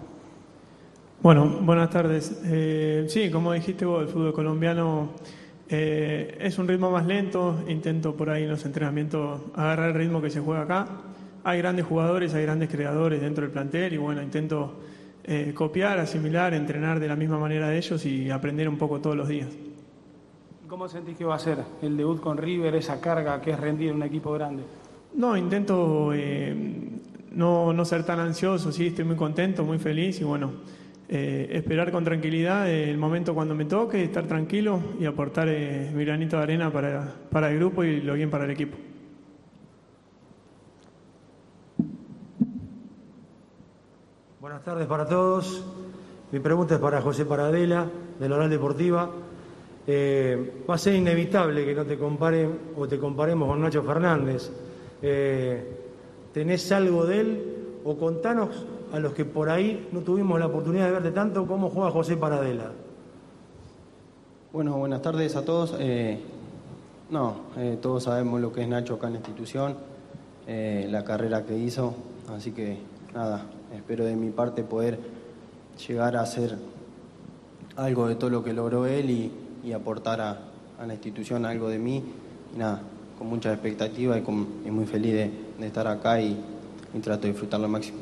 Bueno, 1.21 1.45
buenas 1.61 1.91
tardes. 1.91 2.41
Eh, 2.47 3.05
sí, 3.11 3.31
como 3.31 3.53
dijiste 3.53 3.85
el 3.85 4.09
fútbol 4.09 4.33
colombiano 4.33 5.11
eh, 5.69 6.39
es 6.41 6.59
un 6.59 6.67
ritmo 6.67 6.91
más 6.91 7.05
lento. 7.05 7.65
Intento 7.69 8.17
por 8.17 8.31
ahí 8.31 8.45
en 8.45 8.49
los 8.49 8.65
entrenamientos 8.65 9.43
agarrar 9.55 9.91
el 9.91 9.95
ritmo 9.95 10.23
que 10.23 10.31
se 10.31 10.41
juega 10.41 10.63
acá 10.63 10.87
hay 11.47 11.59
grandes 11.59 11.87
jugadores, 11.87 12.35
hay 12.35 12.43
grandes 12.43 12.69
creadores 12.69 13.21
dentro 13.21 13.43
del 13.43 13.53
plantel 13.53 13.95
y 13.95 13.99
bueno, 13.99 14.21
intento 14.21 14.81
eh, 15.23 15.53
copiar, 15.55 16.01
asimilar, 16.01 16.53
entrenar 16.55 16.99
de 16.99 17.07
la 17.07 17.15
misma 17.15 17.39
manera 17.39 17.69
de 17.69 17.79
ellos 17.79 18.05
y 18.05 18.31
aprender 18.31 18.69
un 18.69 18.77
poco 18.77 19.01
todos 19.01 19.17
los 19.17 19.29
días. 19.29 19.47
¿Cómo 20.67 20.89
sentís 20.89 21.17
que 21.17 21.25
va 21.25 21.37
a 21.37 21.39
ser 21.39 21.59
el 21.83 21.97
debut 21.97 22.21
con 22.21 22.37
River, 22.37 22.75
esa 22.75 23.01
carga 23.01 23.41
que 23.41 23.53
es 23.53 23.61
rendir 23.61 23.91
en 23.91 23.97
un 23.97 24.03
equipo 24.03 24.33
grande? 24.33 24.65
No, 25.15 25.37
intento 25.37 26.11
eh, 26.13 26.53
no, 27.31 27.85
ser 27.85 28.03
tan 28.05 28.19
ansioso, 28.19 28.73
sí, 28.73 28.89
estoy 28.89 29.05
muy 29.05 29.17
contento, 29.17 29.63
muy 29.63 29.79
feliz 29.79 30.21
y 30.21 30.25
bueno, 30.25 30.51
eh, 31.09 31.49
esperar 31.53 31.93
con 31.93 32.03
tranquilidad 32.03 32.69
el 32.69 32.99
momento 32.99 33.37
cuando 33.37 33.55
me 33.55 33.67
toque, 33.67 34.03
estar 34.03 34.27
tranquilo 34.27 34.81
y 34.99 35.05
aportar 35.05 35.47
mi 35.47 36.05
granito 36.05 36.39
de 36.39 36.43
arena 36.43 36.73
para, 36.73 37.15
para 37.31 37.53
el 37.53 37.59
grupo 37.59 37.85
y 37.85 38.01
lo 38.01 38.15
bien 38.15 38.31
para 38.31 38.47
el 38.47 38.51
equipo. 38.51 38.77
Buenas 44.47 44.63
tardes 44.63 44.87
para 44.87 45.09
todos. 45.09 45.65
Mi 46.31 46.39
pregunta 46.39 46.77
es 46.77 46.81
para 46.81 47.03
José 47.03 47.25
Paradela, 47.25 47.85
de 48.17 48.29
la 48.29 48.37
Oral 48.37 48.49
Deportiva. 48.49 49.11
Eh, 49.85 50.63
va 50.71 50.77
a 50.77 50.79
ser 50.79 50.95
inevitable 50.95 51.65
que 51.65 51.75
no 51.75 51.85
te 51.85 51.99
comparen 51.99 52.57
o 52.77 52.87
te 52.87 52.97
comparemos 52.97 53.49
con 53.49 53.61
Nacho 53.61 53.83
Fernández. 53.83 54.49
Eh, 55.03 56.29
¿Tenés 56.33 56.71
algo 56.71 57.05
de 57.07 57.21
él? 57.21 57.57
O 57.83 57.97
contanos 57.97 58.65
a 58.93 59.01
los 59.01 59.15
que 59.15 59.25
por 59.25 59.51
ahí 59.51 59.89
no 59.91 60.03
tuvimos 60.03 60.39
la 60.39 60.47
oportunidad 60.47 60.87
de 60.87 60.93
verte 60.93 61.11
tanto 61.11 61.45
cómo 61.45 61.69
juega 61.69 61.91
José 61.91 62.17
Paradela. 62.17 62.71
Bueno, 64.53 64.77
buenas 64.79 65.03
tardes 65.03 65.35
a 65.35 65.45
todos. 65.45 65.75
Eh, 65.81 66.21
no, 67.11 67.35
todos 67.83 68.05
sabemos 68.05 68.41
lo 68.41 68.53
que 68.53 68.63
es 68.63 68.69
Nacho 68.69 68.95
acá 68.95 69.09
en 69.09 69.15
la 69.15 69.19
institución, 69.19 69.75
la 70.47 71.03
carrera 71.03 71.45
que 71.45 71.59
hizo, 71.59 71.95
así 72.29 72.53
que 72.53 72.79
nada, 73.13 73.45
espero 73.77 74.05
de 74.05 74.17
mi 74.17 74.31
parte 74.31 74.63
poder 74.63 74.99
llegar 75.87 76.17
a 76.17 76.23
hacer 76.23 76.57
algo 77.77 78.09
de 78.09 78.17
todo 78.17 78.31
lo 78.31 78.43
que 78.43 78.53
logró 78.53 78.87
él 78.87 79.11
y, 79.11 79.73
aportar 79.73 80.21
a, 80.21 80.39
la 80.87 80.93
institución 80.93 81.45
algo 81.45 81.69
de 81.69 81.79
mí. 81.79 82.03
Y 82.55 82.59
nada, 82.59 82.81
con 83.19 83.27
mucha 83.27 83.53
expectativa 83.53 84.17
y, 84.17 84.71
muy 84.71 84.87
feliz 84.87 85.13
de, 85.13 85.67
estar 85.67 85.87
acá 85.87 86.21
y, 86.21 86.41
trato 87.03 87.23
de 87.23 87.29
disfrutarlo 87.29 87.67
al 87.67 87.73
máximo. 87.73 87.99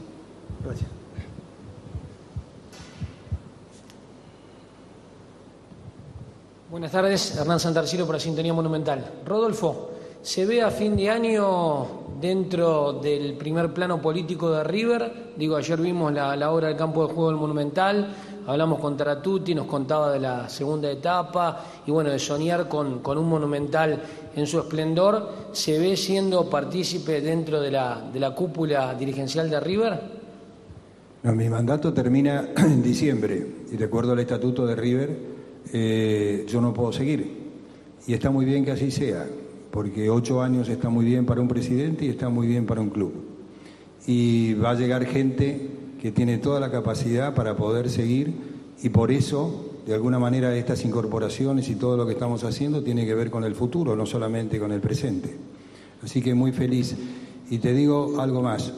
Gracias. 0.64 0.88
Buenas 6.71 6.90
tardes, 6.90 7.37
Hernán 7.37 7.61
Santarcilo 7.61 8.07
para 8.07 8.19
Sintonía 8.19 8.52
Monumental. 8.52 9.04
Rodolfo, 9.25 9.94
¿se 10.25 10.45
ve 10.45 10.61
a 10.62 10.71
fin 10.71 10.97
de 10.97 11.09
año 11.09 12.04
dentro 12.25 12.95
del 12.95 13.35
primer 13.35 13.75
plano 13.75 14.00
político 14.00 14.50
de 14.50 14.64
River. 14.64 15.35
Digo, 15.37 15.57
ayer 15.57 15.78
vimos 15.78 16.11
la, 16.11 16.50
obra 16.50 16.69
del 16.69 16.76
campo 16.76 17.07
de 17.07 17.12
juego 17.12 17.28
del 17.28 17.38
Monumental, 17.38 18.14
hablamos 18.47 18.81
con 18.81 18.97
Taratuti, 18.97 19.54
nos 19.54 19.66
contaba 19.66 20.11
de 20.11 20.21
la 20.21 20.49
segunda 20.49 20.90
etapa 20.90 21.62
y 21.87 21.90
bueno, 21.90 22.09
de 22.09 22.19
soñar 22.19 22.66
con, 22.66 23.02
un 23.07 23.28
Monumental 23.28 24.00
en 24.35 24.47
su 24.47 24.59
esplendor. 24.59 25.50
¿Se 25.52 25.78
ve 25.78 25.99
siendo 25.99 26.49
partícipe 26.49 27.21
dentro 27.21 27.61
de 27.61 27.71
la, 27.71 28.09
de 28.11 28.19
la 28.19 28.35
cúpula 28.35 28.95
dirigencial 28.95 29.50
de 29.50 29.61
River? 29.61 30.00
No, 31.25 31.33
mi 31.35 31.50
mandato 31.50 31.93
termina 31.93 32.49
en 32.57 32.83
diciembre 32.83 33.47
y 33.71 33.76
de 33.76 33.85
acuerdo 33.85 34.12
al 34.12 34.21
estatuto 34.21 34.66
de 34.66 34.76
River 34.76 35.19
eh, 35.75 36.47
yo 36.49 36.62
no 36.62 36.73
puedo 36.73 36.90
seguir. 36.90 37.45
Y 38.07 38.14
está 38.14 38.31
muy 38.31 38.47
bien 38.47 38.64
que 38.64 38.71
así 38.71 38.90
sea 38.90 39.26
porque 39.75 40.09
ocho 40.09 40.40
años 40.40 40.69
está 40.69 40.88
muy 40.88 41.04
bien 41.04 41.26
para 41.26 41.40
un 41.40 41.49
presidente 41.49 42.04
y 42.04 42.09
está 42.09 42.28
muy 42.28 42.47
bien 42.47 42.64
para 42.64 42.81
un 42.81 42.90
club. 42.90 43.12
Y 44.07 44.54
va 44.54 44.71
a 44.71 44.75
llegar 44.75 45.04
gente 45.04 45.69
que 46.00 46.12
tiene 46.12 46.38
toda 46.38 46.61
la 46.61 46.71
capacidad 46.71 47.35
para 47.35 47.57
poder 47.57 47.90
seguir 47.90 48.35
y 48.81 48.90
por 48.90 49.11
eso, 49.11 49.73
de 49.85 49.95
alguna 49.95 50.21
manera, 50.21 50.57
estas 50.57 50.85
incorporaciones 50.85 51.69
y 51.71 51.75
todo 51.75 51.97
lo 51.97 52.07
que 52.07 52.12
estamos 52.12 52.45
haciendo 52.45 52.85
tiene 52.85 53.04
que 53.04 53.16
ver 53.16 53.33
con 53.33 53.43
el 53.43 53.57
futuro, 53.57 53.97
no 53.97 54.07
solamente 54.07 54.61
con 54.61 54.71
el 54.71 54.81
presente. 54.81 55.35
Así 56.04 56.23
que 56.23 56.35
muy 56.35 56.52
feliz. 56.52 56.95
Y 57.50 57.59
te 57.59 57.75
digo 57.75 58.21
algo 58.21 58.43
más, 58.43 58.73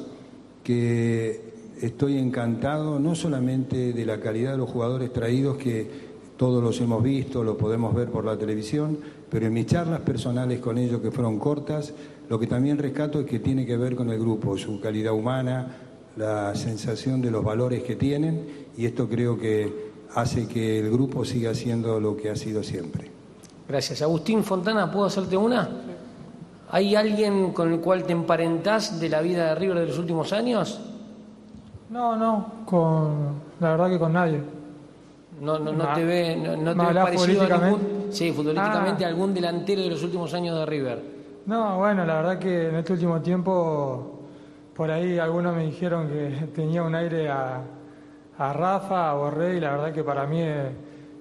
que 0.64 1.42
estoy 1.78 2.16
encantado 2.16 2.98
no 2.98 3.14
solamente 3.14 3.92
de 3.92 4.06
la 4.06 4.18
calidad 4.18 4.52
de 4.52 4.58
los 4.58 4.70
jugadores 4.70 5.12
traídos, 5.12 5.58
que 5.58 6.05
todos 6.36 6.62
los 6.62 6.80
hemos 6.80 7.02
visto, 7.02 7.42
lo 7.42 7.56
podemos 7.56 7.94
ver 7.94 8.10
por 8.10 8.24
la 8.24 8.36
televisión, 8.36 8.98
pero 9.30 9.46
en 9.46 9.52
mis 9.52 9.66
charlas 9.66 10.00
personales 10.00 10.60
con 10.60 10.78
ellos, 10.78 11.00
que 11.00 11.10
fueron 11.10 11.38
cortas, 11.38 11.92
lo 12.28 12.38
que 12.38 12.46
también 12.46 12.78
rescato 12.78 13.20
es 13.20 13.26
que 13.26 13.38
tiene 13.38 13.64
que 13.64 13.76
ver 13.76 13.96
con 13.96 14.10
el 14.10 14.18
grupo, 14.18 14.56
su 14.56 14.80
calidad 14.80 15.12
humana, 15.12 15.76
la 16.16 16.54
sensación 16.54 17.20
de 17.22 17.30
los 17.30 17.44
valores 17.44 17.82
que 17.82 17.96
tienen, 17.96 18.66
y 18.76 18.86
esto 18.86 19.08
creo 19.08 19.38
que 19.38 19.92
hace 20.14 20.46
que 20.46 20.80
el 20.80 20.90
grupo 20.90 21.24
siga 21.24 21.54
siendo 21.54 22.00
lo 22.00 22.16
que 22.16 22.30
ha 22.30 22.36
sido 22.36 22.62
siempre. 22.62 23.10
Gracias. 23.68 24.02
Agustín 24.02 24.44
Fontana, 24.44 24.90
¿puedo 24.90 25.06
hacerte 25.06 25.36
una? 25.36 25.68
¿Hay 26.70 26.94
alguien 26.94 27.52
con 27.52 27.72
el 27.72 27.80
cual 27.80 28.04
te 28.04 28.12
emparentás 28.12 29.00
de 29.00 29.08
la 29.08 29.20
vida 29.20 29.48
de 29.48 29.54
River 29.54 29.78
de 29.80 29.86
los 29.86 29.98
últimos 29.98 30.32
años? 30.32 30.80
No, 31.90 32.16
no, 32.16 32.64
con 32.64 33.34
la 33.60 33.70
verdad 33.70 33.90
que 33.90 33.98
con 33.98 34.12
nadie. 34.12 34.55
No, 35.40 35.58
no, 35.58 35.72
no 35.72 35.92
te 35.94 36.04
ve, 36.04 36.36
no, 36.36 36.56
no 36.56 36.72
te 36.86 36.92
ve 36.94 37.00
parecido 37.00 37.42
a 37.42 37.58
ningún, 37.58 38.06
sí, 38.10 38.32
futbolísticamente 38.32 39.04
Ah. 39.04 39.08
algún 39.08 39.34
delantero 39.34 39.82
de 39.82 39.90
los 39.90 40.02
últimos 40.02 40.32
años 40.34 40.58
de 40.58 40.66
River. 40.66 41.02
No, 41.46 41.78
bueno, 41.78 42.04
la 42.06 42.14
verdad 42.16 42.38
que 42.38 42.68
en 42.70 42.76
este 42.76 42.92
último 42.94 43.20
tiempo, 43.20 44.20
por 44.74 44.90
ahí 44.90 45.18
algunos 45.18 45.54
me 45.54 45.64
dijeron 45.66 46.08
que 46.08 46.46
tenía 46.54 46.82
un 46.82 46.94
aire 46.94 47.28
a, 47.28 47.60
a 48.38 48.52
Rafa, 48.52 49.10
a 49.10 49.14
Borré, 49.14 49.56
y 49.56 49.60
la 49.60 49.72
verdad 49.72 49.92
que 49.92 50.02
para 50.02 50.26
mí 50.26 50.40
es, 50.40 50.70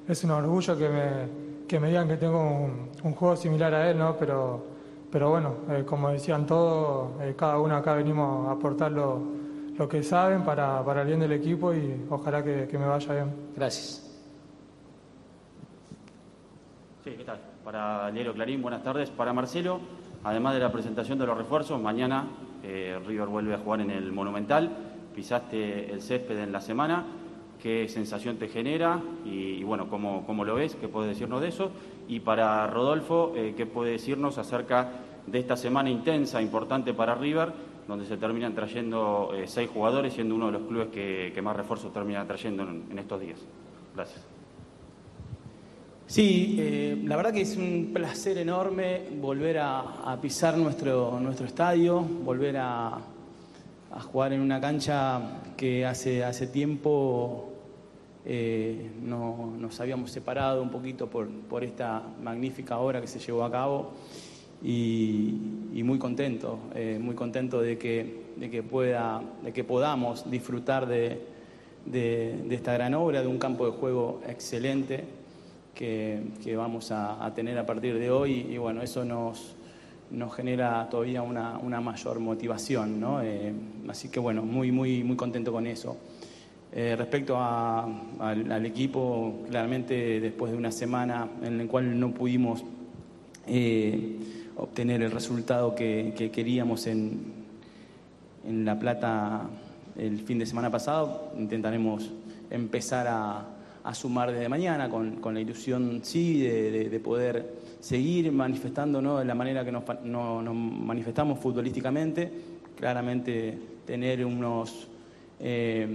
es 0.08 0.24
un 0.24 0.32
orgullo 0.32 0.78
que 0.78 0.90
me, 0.90 1.66
que 1.68 1.80
me 1.80 1.90
digan 1.90 2.08
que 2.08 2.18
tengo 2.18 2.42
un, 2.42 2.90
un 3.04 3.14
juego 3.14 3.36
similar 3.36 3.74
a 3.74 3.90
él, 3.90 3.98
¿no? 3.98 4.16
Pero, 4.18 4.64
pero 5.12 5.30
bueno, 5.30 5.56
eh, 5.70 5.84
como 5.86 6.10
decían 6.10 6.46
todos, 6.46 7.22
eh, 7.22 7.34
cada 7.38 7.60
uno 7.60 7.76
acá 7.76 7.94
venimos 7.96 8.48
a 8.48 8.52
aportar 8.52 8.92
lo, 9.78 9.88
que 9.88 10.04
saben 10.04 10.44
para, 10.44 10.84
para 10.84 11.02
el 11.02 11.08
bien 11.08 11.20
del 11.20 11.32
equipo 11.32 11.74
y 11.74 12.06
ojalá 12.10 12.44
que, 12.44 12.68
que 12.68 12.78
me 12.78 12.86
vaya 12.86 13.14
bien. 13.14 13.32
Gracias. 13.56 14.02
Sí, 17.04 17.12
¿qué 17.18 17.24
tal? 17.24 17.40
Para 17.64 18.12
Diario 18.12 18.34
Clarín, 18.34 18.62
buenas 18.62 18.84
tardes. 18.84 19.10
Para 19.10 19.34
Marcelo, 19.34 19.80
además 20.24 20.54
de 20.54 20.60
la 20.60 20.72
presentación 20.72 21.20
de 21.20 21.26
los 21.26 21.38
refuerzos, 21.38 21.82
mañana 21.82 22.28
eh, 22.64 23.00
River 23.06 23.28
vuelve 23.28 23.54
a 23.54 23.58
jugar 23.58 23.82
en 23.82 23.92
el 23.92 24.12
Monumental. 24.12 24.72
Pisaste 25.14 25.92
el 25.92 26.02
césped 26.02 26.38
en 26.40 26.52
la 26.52 26.62
semana. 26.62 27.06
¿Qué 27.62 27.88
sensación 27.88 28.38
te 28.38 28.48
genera? 28.48 29.02
Y, 29.24 29.30
y 29.30 29.64
bueno, 29.64 29.88
¿cómo, 29.90 30.26
¿cómo 30.26 30.44
lo 30.46 30.56
ves? 30.56 30.76
¿Qué 30.76 30.88
puedes 30.88 31.10
decirnos 31.10 31.42
de 31.42 31.48
eso? 31.48 31.72
Y 32.08 32.20
para 32.20 32.68
Rodolfo, 32.68 33.34
eh, 33.36 33.54
¿qué 33.56 33.66
puede 33.66 33.92
decirnos 33.92 34.38
acerca 34.38 34.90
de 35.26 35.40
esta 35.40 35.58
semana 35.58 35.90
intensa, 35.90 36.42
importante 36.42 36.94
para 36.94 37.16
River, 37.16 37.52
donde 37.88 38.06
se 38.06 38.18
terminan 38.18 38.56
trayendo 38.56 39.32
eh, 39.36 39.48
seis 39.48 39.70
jugadores, 39.70 40.14
siendo 40.14 40.36
uno 40.36 40.48
de 40.48 40.54
los 40.54 40.64
clubes 40.64 40.88
que, 40.90 41.32
que 41.34 41.42
más 41.42 41.56
refuerzos 41.56 41.94
termina 41.94 42.26
trayendo 42.26 42.64
en, 42.64 42.98
estos 42.98 43.22
días? 43.22 43.40
Gracias. 43.96 44.22
Sí, 46.08 46.56
eh, 46.60 47.02
la 47.04 47.16
verdad 47.16 47.34
que 47.34 47.42
es 47.42 47.58
un 47.58 47.92
placer 47.94 48.38
enorme 48.38 49.04
volver 49.20 49.58
a, 49.60 50.18
pisar 50.22 50.58
nuestro, 50.58 51.20
nuestro 51.20 51.48
estadio, 51.48 52.00
volver 52.00 52.58
a, 52.58 53.00
jugar 54.12 54.34
en 54.34 54.42
una 54.42 54.60
cancha 54.60 55.42
que 55.56 55.86
hace, 55.86 56.24
hace 56.24 56.48
tiempo 56.48 57.54
eh, 58.26 58.92
no, 59.02 59.54
nos 59.58 59.80
habíamos 59.80 60.12
separado 60.12 60.62
un 60.62 60.70
poquito 60.70 61.08
por, 61.08 61.30
por 61.30 61.64
esta 61.64 62.04
magnífica 62.22 62.78
obra 62.78 63.00
que 63.00 63.08
se 63.08 63.20
llevó 63.20 63.46
a 63.46 63.52
cabo 63.52 63.94
y, 64.64 65.82
muy 65.84 66.00
contento, 66.00 66.58
eh, 66.74 66.98
muy 67.02 67.14
contento 67.16 67.62
de 67.62 67.78
que, 67.78 68.24
de 68.38 68.50
que, 68.50 68.64
pueda, 68.64 69.22
de 69.44 69.54
que 69.54 69.64
podamos 69.64 70.30
disfrutar 70.32 70.88
de, 70.88 71.20
de- 71.86 72.48
esta 72.50 72.74
gran 72.74 72.94
obra, 72.96 73.22
de 73.22 73.28
un 73.28 73.38
campo 73.38 73.66
de 73.66 73.72
juego 73.74 74.22
excelente 74.28 75.04
que, 75.76 76.22
que 76.44 76.56
vamos 76.56 76.92
a, 76.92 77.32
tener 77.36 77.58
a 77.60 77.66
partir 77.66 78.00
de 78.00 78.10
hoy 78.10 78.48
y 78.50 78.58
bueno, 78.58 78.82
eso 78.82 79.06
nos, 79.06 79.56
nos 80.10 80.34
genera 80.34 80.88
todavía 80.90 81.22
una, 81.22 81.58
una 81.60 81.82
mayor 81.82 82.20
motivación, 82.20 83.00
¿no? 83.00 83.22
Eh, 83.22 83.54
así 83.90 84.10
que 84.10 84.20
bueno, 84.20 84.42
muy, 84.44 84.72
muy, 84.72 85.04
muy 85.04 85.16
contento 85.18 85.52
con 85.52 85.68
eso. 85.68 85.98
Eh, 86.74 86.96
respecto 86.98 87.38
a- 87.38 87.84
al, 88.20 88.66
equipo, 88.66 89.42
claramente 89.50 90.20
después 90.20 90.52
de 90.52 90.58
una 90.58 90.72
semana 90.72 91.28
en 91.44 91.58
la 91.58 91.66
cual 91.68 92.00
no 92.00 92.12
pudimos 92.12 92.64
obtener 94.58 95.02
el 95.02 95.12
resultado 95.12 95.76
que, 95.76 96.14
que 96.18 96.32
queríamos 96.32 96.88
en, 96.88 97.34
en 98.48 98.66
La 98.66 98.78
Plata 98.80 99.50
el 99.98 100.20
fin 100.20 100.40
de 100.40 100.46
semana 100.46 100.70
pasado, 100.70 101.32
intentaremos 101.38 102.12
empezar 102.52 103.08
a, 103.08 103.46
a 103.84 103.94
sumar 103.96 104.32
desde 104.32 104.50
mañana 104.50 104.90
con, 104.90 105.18
con 105.18 105.34
la 105.34 105.40
ilusión, 105.42 106.02
sí, 106.04 106.42
de, 106.42 106.72
de- 106.72 106.90
de 106.90 107.00
poder 107.00 107.54
seguir 107.80 108.32
manifestándonos 108.32 109.20
de 109.20 109.26
la 109.26 109.36
manera 109.36 109.64
que 109.64 109.72
nos, 109.72 109.84
no- 110.04 110.42
nos 110.42 110.56
manifestamos 110.56 111.40
futbolísticamente, 111.40 112.32
claramente 112.78 113.58
tener 113.86 114.26
unos... 114.26 114.88
eh, 115.40 115.88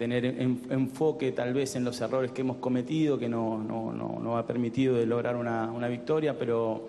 tener 0.00 0.24
en- 0.24 0.62
enfoque 0.70 1.30
tal 1.30 1.52
vez 1.52 1.76
en 1.76 1.84
los 1.84 2.00
errores 2.00 2.32
que 2.32 2.40
hemos 2.40 2.56
cometido, 2.56 3.18
que 3.18 3.28
no, 3.28 3.62
no, 3.62 3.92
no, 3.92 4.38
ha 4.38 4.46
permitido 4.46 4.94
de 4.96 5.04
lograr 5.04 5.36
una, 5.36 5.70
una 5.70 5.88
victoria, 5.88 6.38
pero, 6.38 6.88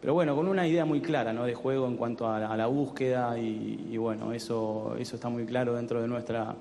pero 0.00 0.14
bueno, 0.14 0.36
con 0.36 0.46
una 0.46 0.64
idea 0.64 0.84
muy 0.84 1.00
clara 1.00 1.32
¿no? 1.32 1.44
de 1.44 1.56
juego 1.56 1.88
en 1.88 1.96
cuanto 1.96 2.28
a 2.28 2.56
la, 2.56 2.66
búsqueda 2.68 3.36
y, 3.36 3.88
y 3.90 3.96
bueno, 3.96 4.32
eso, 4.32 4.94
eso 4.96 5.16
está 5.16 5.28
muy 5.28 5.44
claro 5.44 5.74
dentro 5.74 6.00
de 6.00 6.06
nuestra, 6.06 6.54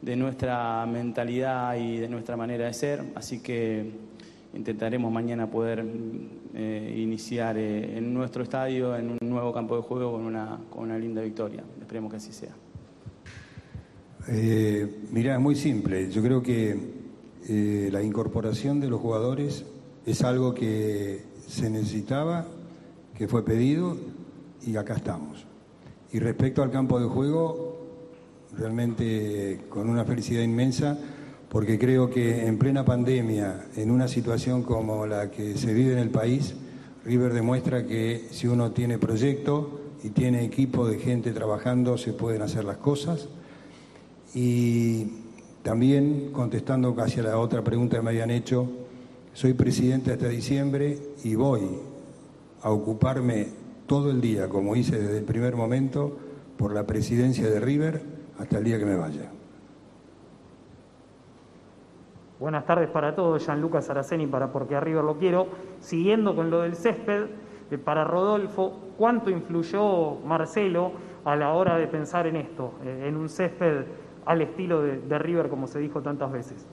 de 0.00 0.16
nuestra 0.16 0.84
mentalidad 0.86 1.76
y 1.76 1.98
de 1.98 2.08
nuestra 2.08 2.36
manera 2.36 2.66
de 2.66 2.74
ser, 2.74 3.04
así 3.14 3.40
que 3.40 3.92
intentaremos 4.54 5.12
mañana 5.12 5.48
poder 5.48 5.84
eh, 6.52 6.96
iniciar 6.98 7.56
eh, 7.58 7.96
en 7.96 8.12
nuestro 8.12 8.42
estadio, 8.42 8.96
en 8.96 9.10
un 9.10 9.18
nuevo 9.22 9.52
campo 9.52 9.76
de 9.76 9.82
juego 9.82 10.10
con 10.10 10.22
una, 10.22 10.58
con 10.68 10.82
una 10.82 10.98
linda 10.98 11.22
victoria. 11.22 11.62
Esperemos 11.80 12.10
que 12.10 12.16
así 12.16 12.32
sea. 12.32 12.50
Eh, 14.28 15.02
mirá, 15.10 15.34
es 15.34 15.40
muy 15.40 15.56
simple. 15.56 16.10
Yo 16.10 16.22
creo 16.22 16.42
que 16.42 16.76
eh, 17.48 17.88
la 17.90 18.02
incorporación 18.02 18.80
de 18.80 18.88
los 18.88 19.00
jugadores 19.00 19.64
es 20.06 20.22
algo 20.22 20.54
que 20.54 21.24
se 21.48 21.68
necesitaba, 21.70 22.46
que 23.16 23.26
fue 23.26 23.44
pedido 23.44 23.96
y 24.64 24.76
acá 24.76 24.94
estamos. 24.94 25.44
Y 26.12 26.18
respecto 26.18 26.62
al 26.62 26.70
campo 26.70 27.00
de 27.00 27.06
juego, 27.06 27.78
realmente 28.56 29.62
con 29.68 29.88
una 29.88 30.04
felicidad 30.04 30.42
inmensa, 30.42 30.98
porque 31.48 31.78
creo 31.78 32.10
que 32.10 32.46
en 32.46 32.58
plena 32.58 32.84
pandemia, 32.84 33.66
en 33.76 33.90
una 33.90 34.08
situación 34.08 34.62
como 34.62 35.06
la 35.06 35.30
que 35.30 35.56
se 35.56 35.74
vive 35.74 35.92
en 35.92 35.98
el 35.98 36.10
país, 36.10 36.54
River 37.04 37.32
demuestra 37.32 37.86
que 37.86 38.28
si 38.30 38.46
uno 38.46 38.70
tiene 38.70 38.98
proyecto 38.98 39.80
y 40.04 40.10
tiene 40.10 40.44
equipo 40.44 40.86
de 40.86 40.98
gente 40.98 41.32
trabajando, 41.32 41.98
se 41.98 42.12
pueden 42.12 42.42
hacer 42.42 42.64
las 42.64 42.76
cosas. 42.76 43.28
Y 44.34 45.06
también 45.62 46.30
contestando 46.32 46.94
casi 46.94 47.20
a 47.20 47.24
la 47.24 47.38
otra 47.38 47.62
pregunta 47.62 47.96
que 47.96 48.02
me 48.02 48.10
habían 48.10 48.30
hecho, 48.30 48.68
soy 49.34 49.54
presidente 49.54 50.12
hasta 50.12 50.28
diciembre 50.28 50.98
y 51.24 51.34
voy 51.34 51.62
a 52.62 52.70
ocuparme 52.70 53.48
todo 53.86 54.10
el 54.10 54.20
día, 54.20 54.48
como 54.48 54.76
hice 54.76 54.98
desde 54.98 55.18
el 55.18 55.24
primer 55.24 55.56
momento, 55.56 56.16
por 56.56 56.72
la 56.72 56.86
presidencia 56.86 57.48
de 57.48 57.60
River 57.60 58.02
hasta 58.38 58.58
el 58.58 58.64
día 58.64 58.78
que 58.78 58.86
me 58.86 58.96
vaya. 58.96 59.30
Buenas 62.38 62.66
tardes 62.66 62.88
para 62.90 63.14
todos, 63.14 63.44
Gianluca 63.44 63.80
Saraceni 63.80 64.26
para 64.26 64.50
Porque 64.50 64.74
Arriba 64.74 65.00
lo 65.00 65.16
quiero. 65.16 65.46
Siguiendo 65.80 66.34
con 66.34 66.50
lo 66.50 66.62
del 66.62 66.74
césped, 66.74 67.26
eh, 67.70 67.78
para 67.78 68.04
Rodolfo, 68.04 68.80
¿cuánto 68.98 69.30
influyó 69.30 70.16
Marcelo 70.26 70.92
a 71.24 71.36
la 71.36 71.52
hora 71.52 71.76
de 71.76 71.86
pensar 71.86 72.26
en 72.26 72.36
esto, 72.36 72.72
eh, 72.84 73.04
en 73.06 73.16
un 73.16 73.28
césped 73.28 73.84
al 74.26 74.42
estilo 74.42 74.82
de, 74.82 75.18
River, 75.18 75.48
como 75.48 75.66
se 75.66 75.78
dijo 75.78 76.02
tantas 76.02 76.30
veces? 76.32 76.66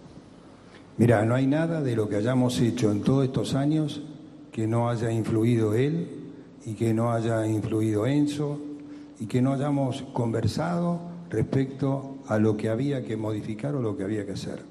Mira, 0.97 1.23
no 1.25 1.35
hay 1.35 1.47
nada 1.47 1.81
de 1.81 1.95
lo 1.95 2.09
que 2.09 2.17
hayamos 2.17 2.59
hecho 2.59 2.91
en 2.91 3.01
todos 3.01 3.25
estos 3.25 3.55
años 3.55 4.03
que 4.51 4.67
no 4.67 4.89
haya 4.89 5.11
influido 5.11 5.73
él 5.73 6.09
y 6.65 6.73
que 6.73 6.93
no 6.93 7.11
haya 7.11 7.45
influido 7.47 8.05
Enzo 8.05 8.59
y 9.19 9.25
que 9.25 9.41
no 9.41 9.53
hayamos 9.53 10.01
conversado 10.13 11.01
respecto 11.29 12.17
a 12.27 12.37
lo 12.37 12.57
que 12.57 12.69
había 12.69 13.03
que 13.03 13.15
modificar 13.15 13.75
o 13.75 13.81
lo 13.81 13.95
que 13.95 14.03
había 14.03 14.25
que 14.25 14.33
hacer. 14.33 14.63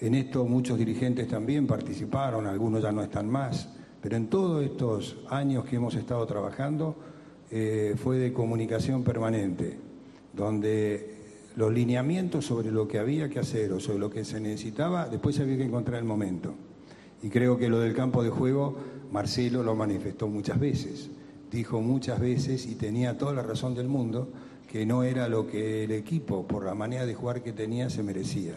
En 0.00 0.14
esto 0.14 0.44
muchos 0.44 0.78
dirigentes 0.78 1.28
también 1.28 1.66
participaron, 1.66 2.46
algunos 2.46 2.82
ya 2.82 2.92
no 2.92 3.02
están 3.02 3.28
más, 3.30 3.68
pero 4.00 4.16
en 4.16 4.28
todos 4.28 4.64
estos 4.64 5.16
años 5.28 5.64
que 5.64 5.76
hemos 5.76 5.94
estado 5.94 6.26
trabajando 6.26 6.96
eh, 7.50 7.94
fue 7.96 8.18
de 8.18 8.32
comunicación 8.32 9.04
permanente, 9.04 9.78
donde 10.32 11.21
los 11.56 11.72
lineamientos 11.72 12.46
sobre 12.46 12.70
lo 12.70 12.88
que 12.88 12.98
había 12.98 13.28
que 13.28 13.38
hacer 13.38 13.72
o 13.72 13.80
sobre 13.80 13.98
lo 13.98 14.10
que 14.10 14.24
se 14.24 14.40
necesitaba, 14.40 15.08
después 15.08 15.38
había 15.40 15.56
que 15.56 15.64
encontrar 15.64 15.98
el 15.98 16.04
momento. 16.04 16.54
Y 17.22 17.28
creo 17.28 17.58
que 17.58 17.68
lo 17.68 17.80
del 17.80 17.94
campo 17.94 18.22
de 18.22 18.30
juego, 18.30 18.76
Marcelo 19.10 19.62
lo 19.62 19.74
manifestó 19.74 20.28
muchas 20.28 20.58
veces, 20.58 21.10
dijo 21.50 21.80
muchas 21.80 22.18
veces 22.18 22.66
y 22.66 22.74
tenía 22.74 23.18
toda 23.18 23.34
la 23.34 23.42
razón 23.42 23.74
del 23.74 23.88
mundo 23.88 24.28
que 24.70 24.86
no 24.86 25.02
era 25.02 25.28
lo 25.28 25.46
que 25.46 25.84
el 25.84 25.92
equipo, 25.92 26.46
por 26.46 26.64
la 26.64 26.74
manera 26.74 27.04
de 27.04 27.14
jugar 27.14 27.42
que 27.42 27.52
tenía, 27.52 27.90
se 27.90 28.02
merecía. 28.02 28.54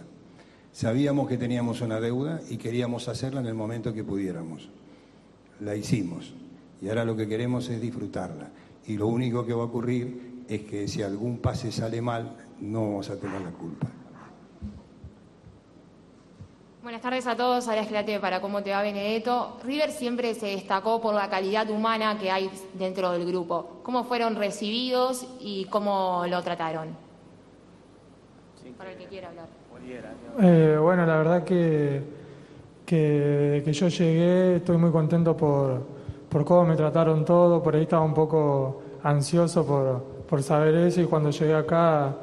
Sabíamos 0.72 1.28
que 1.28 1.38
teníamos 1.38 1.82
una 1.82 2.00
deuda 2.00 2.42
y 2.50 2.58
queríamos 2.58 3.08
hacerla 3.08 3.42
en 3.42 3.48
el 3.48 3.54
momento 3.54 3.94
que 3.94 4.04
pudiéramos. 4.04 4.70
La 5.60 5.76
hicimos 5.76 6.34
y 6.82 6.90
ahora 6.90 7.06
lo 7.06 7.16
que 7.16 7.28
queremos 7.28 7.70
es 7.70 7.82
disfrutarla. 7.82 8.52
Y 8.88 8.98
lo 8.98 9.08
único 9.08 9.46
que 9.46 9.54
va 9.54 9.64
a 9.64 9.66
ocurrir 9.66 10.44
es 10.48 10.62
que 10.62 10.88
si 10.88 11.02
algún 11.02 11.40
pase 11.40 11.72
sale 11.72 12.02
mal, 12.02 12.36
no 12.62 12.82
vamos 12.82 13.10
a 13.10 13.20
tener 13.20 13.42
la 13.42 13.52
culpa. 13.52 13.88
Buenas 16.84 17.02
tardes 17.02 17.26
a 17.26 17.36
todos, 17.36 17.68
Arias 17.68 17.88
Gelate 17.88 18.20
para 18.20 18.42
Cómo 18.42 18.62
Te 18.62 18.70
Va 18.70 18.84
Benedetto. 18.84 19.58
River 19.64 19.92
siempre 19.92 20.36
se 20.36 20.48
destacó 20.48 21.02
por 21.02 21.16
la 21.16 21.28
calidad 21.30 21.68
humana 21.72 22.18
que 22.20 22.30
hay 22.30 22.50
dentro 22.76 23.12
del 23.12 23.26
grupo. 23.26 23.80
¿Cómo 23.82 24.04
fueron 24.04 24.36
recibidos 24.36 25.28
y 25.40 25.66
cómo 25.66 26.26
lo 26.30 26.44
trataron? 26.44 26.90
Para 28.78 28.92
el 28.92 28.98
que 28.98 29.06
quiera 29.06 29.30
hablar. 29.30 29.48
Eh, 30.42 30.78
bueno, 30.80 31.06
la 31.06 31.18
verdad 31.18 31.44
que, 31.44 32.04
que, 32.86 33.62
que 33.64 33.74
yo 33.74 33.88
llegué, 33.88 34.58
estoy 34.58 34.78
muy 34.78 34.92
contento 34.92 35.36
por, 35.36 35.82
por 36.30 36.44
cómo 36.46 36.66
me 36.66 36.76
trataron 36.76 37.24
todo, 37.24 37.64
por 37.64 37.76
ahí 37.76 37.84
estaba 37.84 38.04
un 38.04 38.14
poco 38.14 38.82
ansioso 39.04 39.66
por, 39.66 40.04
por 40.28 40.44
saber 40.44 40.76
eso 40.76 41.02
y 41.02 41.06
cuando 41.06 41.30
llegué 41.30 41.56
acá 41.56 42.16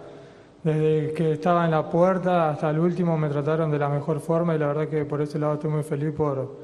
desde 0.65 1.13
que 1.15 1.33
estaba 1.33 1.65
en 1.65 1.73
la 1.73 1.89
puerta 1.91 2.51
hasta 2.51 2.71
el 2.71 2.79
último 2.79 3.19
me 3.19 3.29
trataron 3.29 3.71
de 3.71 3.79
la 3.79 3.89
mejor 3.89 4.21
forma 4.21 4.55
y 4.55 4.59
la 4.59 4.69
verdad 4.69 4.89
que 4.89 5.05
por 5.05 5.21
ese 5.21 5.39
lado 5.39 5.55
estoy 5.55 5.71
muy 5.71 5.83
feliz 5.83 6.13
por, 6.13 6.57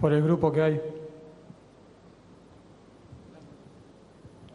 por 0.00 0.12
el 0.12 0.22
grupo 0.22 0.50
que 0.52 0.62
hay. 0.62 0.80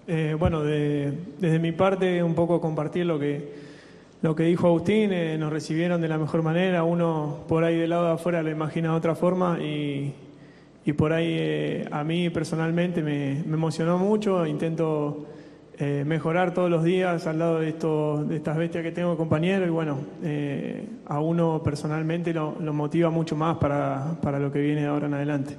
Eh, 0.07 0.35
bueno, 0.39 0.63
de- 0.63 1.13
desde 1.39 1.59
mi 1.59 1.71
parte 1.71 2.23
un 2.23 2.33
poco 2.33 2.59
compartir 2.59 3.05
lo 3.05 3.19
que, 3.19 3.53
lo 4.23 4.35
que 4.35 4.43
dijo 4.43 4.67
Agustín, 4.67 5.11
eh, 5.13 5.37
nos 5.37 5.53
recibieron 5.53 6.01
de 6.01 6.07
la 6.07 6.17
mejor 6.17 6.41
manera, 6.41 6.83
uno 6.83 7.41
por 7.47 7.63
ahí 7.63 7.77
del 7.77 7.91
lado 7.91 8.05
de 8.07 8.11
afuera 8.13 8.41
lo 8.41 8.49
imagina 8.49 8.89
de 8.91 8.97
otra 8.97 9.13
forma 9.13 9.59
y, 9.61 10.13
y 10.83 10.93
por 10.93 11.13
ahí 11.13 11.27
eh, 11.39 11.87
a 11.91 12.03
mí 12.03 12.29
personalmente 12.31 13.03
me, 13.03 13.43
me 13.45 13.53
emocionó 13.53 13.99
mucho, 13.99 14.47
intento 14.47 15.25
eh, 15.81 16.03
mejorar 16.05 16.53
todos 16.53 16.69
los 16.69 16.83
días 16.83 17.25
al 17.25 17.39
lado 17.39 17.59
de, 17.59 17.69
estos, 17.69 18.27
de 18.27 18.35
estas 18.35 18.57
bestias 18.57 18.83
que 18.83 18.91
tengo 18.91 19.15
compañeros 19.15 19.65
y 19.65 19.71
bueno, 19.71 19.97
eh, 20.21 20.85
a 21.07 21.21
uno 21.21 21.61
personalmente 21.63 22.33
lo, 22.33 22.57
lo 22.59 22.73
motiva 22.73 23.09
mucho 23.09 23.37
más 23.37 23.57
para, 23.57 24.17
para 24.21 24.39
lo 24.39 24.51
que 24.51 24.59
viene 24.59 24.81
de 24.81 24.87
ahora 24.87 25.07
en 25.07 25.13
adelante. 25.13 25.57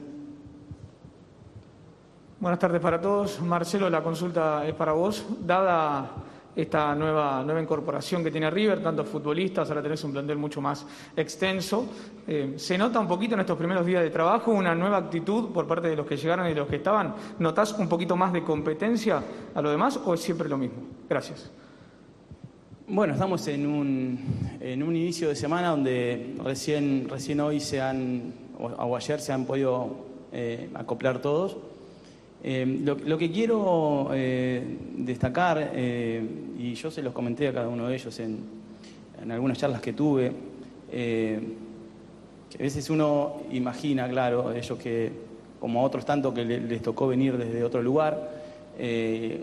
Buenas 2.38 2.58
tardes 2.58 2.82
para 2.82 3.00
todos. 3.00 3.40
Marcelo, 3.40 3.88
la 3.88 4.02
consulta 4.02 4.66
es 4.66 4.74
para 4.74 4.92
vos. 4.92 5.26
Dada 5.40 6.10
esta 6.54 6.94
nueva, 6.94 7.42
nueva 7.44 7.60
incorporación 7.60 8.24
que 8.24 8.30
tiene 8.30 8.50
River, 8.50 8.82
tantos 8.82 9.08
futbolistas, 9.08 9.68
ahora 9.68 9.82
tenés 9.82 10.02
un 10.04 10.12
plantel 10.12 10.36
mucho 10.36 10.60
más 10.60 10.86
extenso, 11.16 11.86
eh, 12.26 12.54
¿se 12.56 12.76
nota 12.76 13.00
un 13.00 13.08
poquito 13.08 13.34
en 13.34 13.40
estos 13.40 13.56
primeros 13.56 13.86
días 13.86 14.02
de 14.02 14.10
trabajo 14.10 14.52
una 14.52 14.74
nueva 14.74 14.98
actitud 14.98 15.52
por 15.52 15.66
parte 15.66 15.88
de 15.88 15.96
los 15.96 16.06
que 16.06 16.16
llegaron 16.16 16.46
y 16.46 16.50
de 16.50 16.56
los 16.56 16.68
que 16.68 16.76
estaban? 16.76 17.14
¿Notás 17.38 17.72
un 17.74 17.88
poquito 17.88 18.16
más 18.16 18.32
de 18.32 18.42
competencia 18.42 19.22
a 19.54 19.62
lo 19.62 19.70
demás 19.70 19.98
o 20.04 20.14
es 20.14 20.20
siempre 20.20 20.48
lo 20.48 20.58
mismo? 20.58 20.78
Gracias. 21.08 21.50
Bueno, 22.92 23.12
estamos 23.12 23.46
en 23.46 23.66
un, 23.66 24.18
en 24.58 24.82
un 24.82 24.96
inicio 24.96 25.28
de 25.28 25.36
semana 25.36 25.68
donde 25.68 26.34
recién, 26.42 27.08
recién 27.08 27.38
hoy 27.38 27.60
se 27.60 27.80
han, 27.80 28.34
o, 28.58 28.96
ayer 28.96 29.20
se 29.20 29.32
han 29.32 29.44
podido 29.44 30.06
eh, 30.32 30.68
acoplar 30.74 31.22
todos. 31.22 31.56
Eh, 32.42 32.80
lo, 32.84 33.18
que 33.18 33.30
quiero 33.30 34.08
eh, 34.14 34.62
destacar, 34.96 35.72
eh, 35.74 36.22
y 36.58 36.74
yo 36.74 36.90
se 36.90 37.02
los 37.02 37.12
comenté 37.12 37.48
a 37.48 37.52
cada 37.52 37.68
uno 37.68 37.86
de 37.86 37.94
ellos 37.94 38.18
en, 38.20 38.38
en 39.22 39.30
algunas 39.30 39.58
charlas 39.58 39.80
que 39.82 39.92
tuve, 39.92 40.32
que 40.90 41.38
a 42.58 42.62
veces 42.62 42.88
uno 42.90 43.42
imagina, 43.52 44.08
claro, 44.08 44.52
ellos 44.52 44.78
que, 44.78 45.12
como 45.60 45.80
a 45.80 45.84
otros 45.84 46.04
tanto 46.06 46.32
que 46.32 46.44
le- 46.44 46.60
les 46.60 46.80
tocó 46.82 47.06
venir 47.06 47.36
desde 47.36 47.62
otro 47.62 47.82
lugar, 47.82 48.40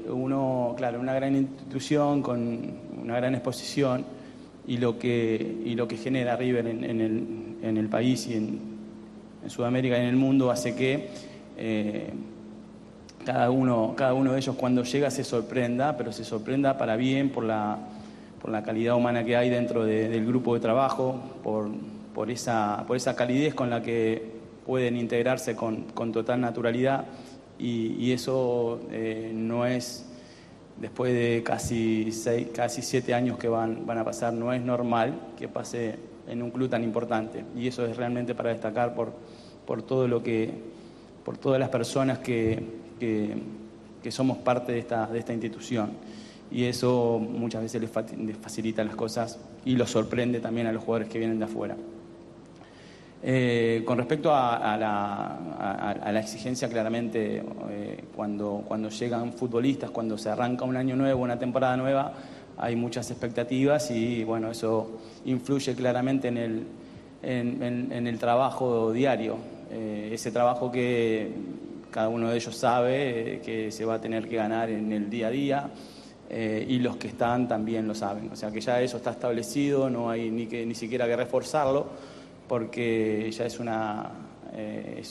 uno, 0.09 0.73
claro, 0.75 0.99
una 0.99 1.13
gran 1.13 1.35
institución 1.35 2.23
con 2.23 2.59
una 3.03 3.17
gran 3.17 3.35
exposición 3.35 4.03
y 4.67 4.77
lo 4.77 4.97
que, 4.97 5.57
y 5.63 5.75
lo 5.75 5.87
que 5.87 5.95
genera 5.97 6.35
River 6.35 6.65
en, 6.67 6.83
el, 6.83 7.23
en 7.61 7.77
el 7.77 7.87
país 7.87 8.27
y 8.27 8.33
en, 8.33 8.59
Sudamérica 9.47 9.97
y 9.97 10.01
en 10.01 10.07
el 10.07 10.15
mundo 10.17 10.51
hace 10.51 10.75
que 10.75 11.07
cada, 13.27 13.51
uno, 13.51 13.93
cada 13.97 14.13
uno 14.13 14.31
de 14.31 14.37
ellos 14.37 14.55
cuando 14.55 14.83
llega 14.83 15.11
se 15.11 15.25
sorprenda, 15.25 15.97
pero 15.97 16.13
se 16.13 16.23
sorprenda 16.23 16.77
para 16.77 16.95
bien 16.95 17.29
por 17.29 17.43
la, 17.43 17.77
por 18.41 18.49
la 18.51 18.63
calidad 18.63 18.95
humana 18.95 19.25
que 19.25 19.35
hay 19.35 19.49
dentro 19.49 19.83
de- 19.83 20.07
del 20.07 20.25
grupo 20.25 20.53
de 20.53 20.61
trabajo, 20.61 21.19
por, 21.43 21.67
por, 22.15 22.31
esa, 22.31 22.85
por 22.87 22.95
esa 22.95 23.17
calidez 23.17 23.53
con 23.53 23.69
la 23.69 23.81
que 23.83 24.31
pueden 24.65 24.95
integrarse 24.95 25.57
con, 25.57 25.83
con 25.93 26.13
total 26.13 26.39
naturalidad. 26.39 27.03
Y, 27.59 27.95
y 27.99 28.13
eso 28.13 28.79
eh, 28.91 29.31
no 29.35 29.65
es, 29.65 30.05
después 30.79 31.11
de 31.11 31.43
casi, 31.43 32.13
seis, 32.13 32.47
casi 32.55 32.81
siete 32.81 33.13
años 33.13 33.37
que 33.37 33.49
van, 33.49 33.85
van 33.85 33.97
a 33.97 34.05
pasar, 34.05 34.31
no 34.31 34.53
es 34.53 34.61
normal 34.61 35.15
que 35.37 35.49
pase 35.49 35.95
en 36.29 36.41
un 36.41 36.51
club 36.51 36.69
tan 36.69 36.81
importante. 36.81 37.43
Y 37.57 37.67
eso 37.67 37.85
es 37.85 37.97
realmente 37.97 38.33
para 38.35 38.51
destacar 38.51 38.95
por, 38.95 39.11
por 39.65 39.81
todo 39.81 40.07
lo 40.07 40.23
que, 40.23 40.49
por 41.25 41.37
todas 41.37 41.59
las 41.59 41.67
personas 41.67 42.19
que, 42.19 42.86
que, 42.97 43.37
somos 44.09 44.37
parte 44.37 44.71
de 44.71 44.79
esta, 44.79 45.05
de 45.07 45.19
esta 45.19 45.33
institución 45.33 45.91
y 46.49 46.63
eso 46.63 47.19
muchas 47.19 47.61
veces 47.61 47.81
les, 47.81 47.91
fa- 47.91 48.05
les 48.17 48.37
facilita 48.37 48.81
las 48.85 48.95
cosas 48.95 49.37
y 49.65 49.75
los 49.75 49.91
sorprende 49.91 50.39
también 50.39 50.65
a 50.67 50.71
los 50.71 50.81
jugadores 50.81 51.09
que 51.09 51.19
vienen 51.19 51.39
de 51.39 51.45
afuera. 51.45 51.75
Eh, 53.21 53.83
con 53.85 53.97
respecto 53.97 54.33
a, 54.33 54.77
la, 54.77 56.19
exigencia, 56.19 56.69
claramente, 56.69 57.43
eh, 57.69 58.03
cuando, 58.15 58.63
cuando 58.65 58.89
llegan 58.89 59.33
futbolistas, 59.33 59.89
cuando 59.89 60.17
se 60.17 60.29
arranca 60.29 60.63
un 60.63 60.77
año 60.77 60.95
nuevo, 60.95 61.23
una 61.23 61.37
temporada 61.37 61.75
nueva, 61.75 62.13
hay 62.57 62.77
muchas 62.77 63.11
expectativas 63.11 63.91
y 63.91 64.23
bueno, 64.23 64.51
eso 64.51 64.99
influye 65.25 65.75
claramente 65.75 66.29
en 66.29 66.37
el, 66.37 66.63
en 67.23 68.07
el 68.07 68.19
trabajo 68.19 68.93
diario. 68.93 69.35
Eh, 69.69 70.11
ese 70.13 70.31
trabajo 70.31 70.71
que 70.71 71.29
cada 71.97 72.09
uno 72.09 72.29
de 72.29 72.35
ellos 72.35 72.55
sabe 72.55 73.37
eh, 73.37 73.41
que 73.43 73.71
se 73.71 73.83
va 73.83 73.95
a 73.95 73.99
tener 73.99 74.29
que 74.29 74.35
ganar 74.35 74.69
en 74.69 74.93
el 74.93 75.09
día 75.09 75.29
a 75.29 75.31
día. 75.31 75.69
eh, 76.29 76.63
y 76.69 76.77
los 76.77 76.97
que 76.97 77.07
están 77.07 77.47
también 77.47 77.87
lo 77.87 77.95
saben. 77.95 78.29
O 78.31 78.35
sea 78.35 78.51
que 78.51 78.61
ya 78.61 78.79
eso 78.79 78.97
está 78.97 79.09
establecido, 79.09 79.89
no 79.89 80.07
hay 80.07 80.29
ni, 80.29 80.45
que, 80.45 80.63
ni 80.63 80.75
siquiera 80.75 81.07
que 81.07 81.15
reforzarlo, 81.15 81.87
porque 82.47 83.31
ya 83.31 83.47
es 83.47 83.59
una, 83.59 84.11
eh, 84.53 85.01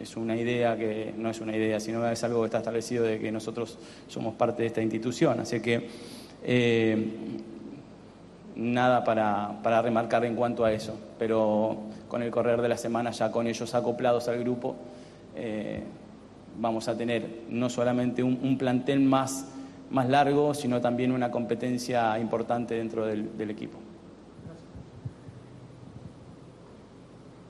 es, 0.00 0.16
una 0.16 0.34
idea 0.34 0.76
que 0.76 1.14
no 1.16 1.30
es 1.30 1.40
una 1.40 1.56
idea, 1.56 1.78
sino 1.78 2.04
es 2.10 2.24
algo 2.24 2.40
que 2.40 2.46
está 2.46 2.58
establecido 2.58 3.04
de 3.04 3.20
que 3.20 3.30
nosotros 3.30 3.78
somos 4.08 4.34
parte 4.34 4.62
de 4.62 4.66
esta 4.66 4.82
institución. 4.82 5.38
Así 5.38 5.60
que 5.60 5.86
nada 8.56 9.04
para, 9.04 9.62
para 9.62 9.80
remarcar 9.80 10.24
en 10.24 10.34
cuanto 10.34 10.64
a 10.64 10.72
eso, 10.72 10.98
pero 11.20 11.82
con 12.08 12.20
el 12.20 12.32
correr 12.32 12.60
de 12.60 12.68
la 12.68 12.76
semana, 12.76 13.12
ya 13.12 13.30
con 13.30 13.46
ellos 13.46 13.72
acoplados 13.76 14.26
al 14.26 14.40
grupo, 14.40 14.74
vamos 16.58 16.88
a 16.88 16.96
tener 16.96 17.44
no 17.48 17.68
solamente 17.70 18.22
un, 18.22 18.38
un 18.42 18.58
plantel 18.58 19.00
más, 19.00 19.46
más 19.90 20.08
largo, 20.08 20.54
sino 20.54 20.80
también 20.80 21.12
una 21.12 21.30
competencia 21.30 22.18
importante 22.18 22.74
dentro 22.74 23.06
del, 23.06 23.36
del 23.36 23.50
equipo. 23.50 23.78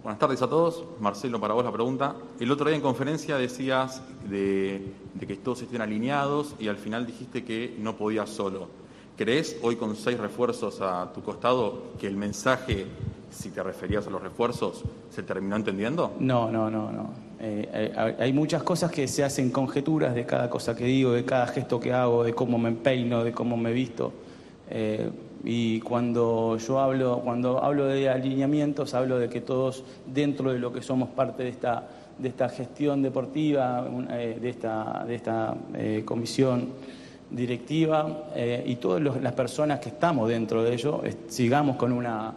Buenas 0.03 0.19
tardes 0.19 0.43
a 0.43 0.49
todos. 0.49 0.85
Marcelo, 0.99 1.41
para 1.41 1.55
vos 1.55 1.65
la 1.65 1.71
pregunta. 1.71 2.17
El 2.41 2.51
otro 2.51 2.67
día 2.67 2.75
en 2.75 2.83
conferencia 2.83 3.37
decías 3.37 4.03
de, 4.29 4.93
de 5.15 5.27
que 5.29 5.37
todos 5.37 5.63
estén 5.63 5.81
alineados 5.81 6.57
y 6.59 6.67
al 6.67 6.77
final 6.77 7.07
dijiste 7.07 7.45
que 7.45 7.77
no 7.79 7.97
podías 7.97 8.29
solo. 8.29 8.67
¿Crees 9.17 9.59
hoy 9.63 9.77
con 9.77 9.95
seis 9.95 10.19
refuerzos 10.19 10.81
a 10.81 11.13
tu 11.13 11.23
costado 11.23 11.93
que 12.01 12.09
el 12.09 12.17
mensaje, 12.17 12.87
si 13.31 13.51
te 13.51 13.63
referías 13.63 14.07
a 14.09 14.11
los 14.11 14.21
refuerzos, 14.21 14.83
se 15.11 15.23
terminó 15.23 15.55
entendiendo? 15.55 16.15
No, 16.19 16.51
no, 16.51 16.69
no, 16.69 16.91
no. 16.91 17.11
Eh, 17.45 18.15
hay, 18.21 18.33
muchas 18.33 18.63
cosas 18.63 18.93
que 18.93 19.09
se 19.09 19.25
hacen 19.25 19.51
conjeturas 19.51 20.15
de 20.15 20.25
cada 20.25 20.49
cosa 20.49 20.77
que 20.77 20.85
digo, 20.85 21.11
de 21.11 21.25
cada 21.25 21.49
gesto 21.49 21.81
que 21.81 21.93
hago, 21.93 22.23
de 22.23 22.33
cómo 22.35 22.57
me 22.57 22.71
peino, 22.71 23.25
de 23.25 23.33
cómo 23.33 23.57
me 23.57 23.73
visto. 23.73 24.13
Eh, 24.71 25.11
y 25.43 25.81
cuando 25.81 26.57
yo 26.59 26.79
hablo, 26.79 27.21
cuando 27.25 27.61
hablo 27.65 27.87
de 27.87 28.09
alineamientos, 28.09 28.95
hablo 28.95 29.19
de 29.19 29.29
que 29.29 29.41
todos 29.41 29.83
dentro 30.07 30.53
de 30.53 30.61
lo 30.61 30.73
que 30.73 30.83
somos 30.83 31.09
parte 31.09 31.43
de 31.43 31.49
esta, 31.49 31.89
de 32.17 32.29
esta 32.29 32.49
gestión 32.49 33.03
deportiva, 33.03 33.89
eh, 34.11 34.39
de 34.41 34.49
esta, 34.49 35.05
de 35.05 35.17
esta 35.17 35.57
comisión 36.05 36.69
directiva 37.29 38.29
y 38.65 38.77
todas 38.77 39.03
las 39.03 39.33
personas 39.33 39.81
que 39.81 39.89
estamos 39.89 40.29
dentro 40.29 40.63
de 40.63 40.75
ello, 40.75 41.03
sigamos 41.27 41.75
con 41.75 41.93
una 41.93 42.35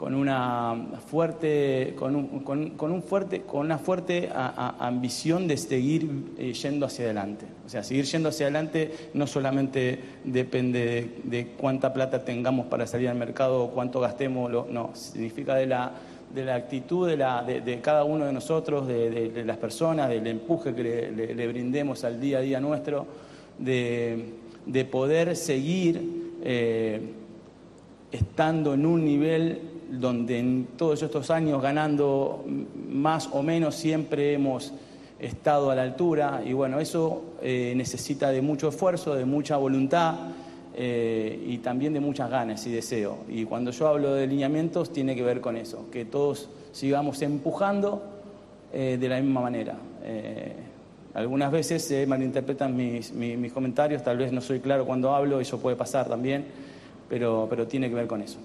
con 0.00 0.14
una 0.14 0.86
fuerte, 1.08 1.92
con 1.94 2.16
un, 2.16 2.40
con, 2.40 2.90
un 2.90 3.02
fuerte, 3.02 3.42
con 3.42 3.66
una 3.66 3.76
fuerte 3.76 4.30
ambición 4.32 5.46
de 5.46 5.58
seguir 5.58 6.08
eh, 6.38 6.54
yendo 6.54 6.86
hacia 6.86 7.04
adelante. 7.04 7.44
O 7.66 7.68
sea, 7.68 7.82
seguir 7.82 8.06
yendo 8.06 8.30
hacia 8.30 8.46
adelante 8.46 9.10
no 9.12 9.26
solamente 9.26 10.00
depende 10.24 11.18
de, 11.22 11.48
cuánta 11.48 11.92
plata 11.92 12.24
tengamos 12.24 12.64
para 12.68 12.86
salir 12.86 13.10
al 13.10 13.18
mercado 13.18 13.64
o 13.64 13.70
cuánto 13.72 14.00
gastemos, 14.00 14.50
no, 14.70 14.92
significa 14.94 15.54
de 15.54 15.66
la, 15.66 15.92
de 16.34 16.46
la 16.46 16.54
actitud 16.54 17.06
de, 17.06 17.18
la, 17.18 17.42
de, 17.42 17.80
cada 17.82 18.04
uno 18.04 18.24
de 18.24 18.32
nosotros, 18.32 18.88
de, 18.88 19.42
las 19.44 19.58
personas, 19.58 20.08
del 20.08 20.26
empuje 20.26 20.74
que 20.74 20.82
le, 21.12 21.46
brindemos 21.46 22.04
al 22.04 22.18
día 22.18 22.38
a 22.38 22.40
día 22.40 22.58
nuestro, 22.58 23.06
de, 23.58 24.32
de 24.64 24.84
poder 24.86 25.36
seguir. 25.36 26.38
eh, 26.42 27.16
estando 28.12 28.74
en 28.74 28.86
un 28.86 29.04
nivel 29.04 29.69
donde 29.90 30.38
en 30.38 30.68
todos 30.76 31.02
estos 31.02 31.30
años 31.30 31.60
ganando 31.60 32.44
más 32.88 33.28
o 33.32 33.42
menos 33.42 33.74
siempre 33.74 34.34
hemos 34.34 34.72
estado 35.18 35.70
a 35.70 35.74
la 35.74 35.82
altura 35.82 36.42
y 36.46 36.52
bueno, 36.52 36.80
eso 36.80 37.22
eh, 37.42 37.74
necesita 37.76 38.30
de 38.30 38.40
mucho 38.40 38.68
esfuerzo, 38.68 39.14
de 39.14 39.24
mucha 39.24 39.56
voluntad 39.56 40.14
eh, 40.74 41.44
y 41.46 41.58
también 41.58 41.92
de 41.92 42.00
muchas 42.00 42.30
ganas 42.30 42.64
y 42.66 42.72
deseo. 42.72 43.18
Y 43.28 43.44
cuando 43.44 43.70
yo 43.72 43.88
hablo 43.88 44.14
de 44.14 44.26
lineamientos 44.26 44.92
tiene 44.92 45.14
que 45.14 45.22
ver 45.22 45.40
con 45.40 45.56
eso, 45.56 45.90
que 45.90 46.04
todos 46.04 46.48
sigamos 46.72 47.20
empujando 47.22 48.02
eh, 48.72 48.96
de 48.98 49.08
la 49.08 49.20
misma 49.20 49.40
manera. 49.40 49.76
algunas 51.12 51.50
veces 51.50 51.84
se 51.84 52.06
malinterpretan 52.06 52.74
mis, 52.74 53.12
mis, 53.12 53.52
comentarios, 53.52 54.02
tal 54.02 54.16
vez 54.16 54.32
no 54.32 54.40
soy 54.40 54.60
claro 54.60 54.86
cuando 54.86 55.12
hablo, 55.12 55.40
eso 55.40 55.58
puede 55.58 55.76
pasar 55.76 56.08
también, 56.08 56.44
pero, 57.08 57.48
pero 57.50 57.66
tiene 57.66 57.88
que 57.88 57.96
ver 57.96 58.06
con 58.06 58.22
eso. 58.22 58.38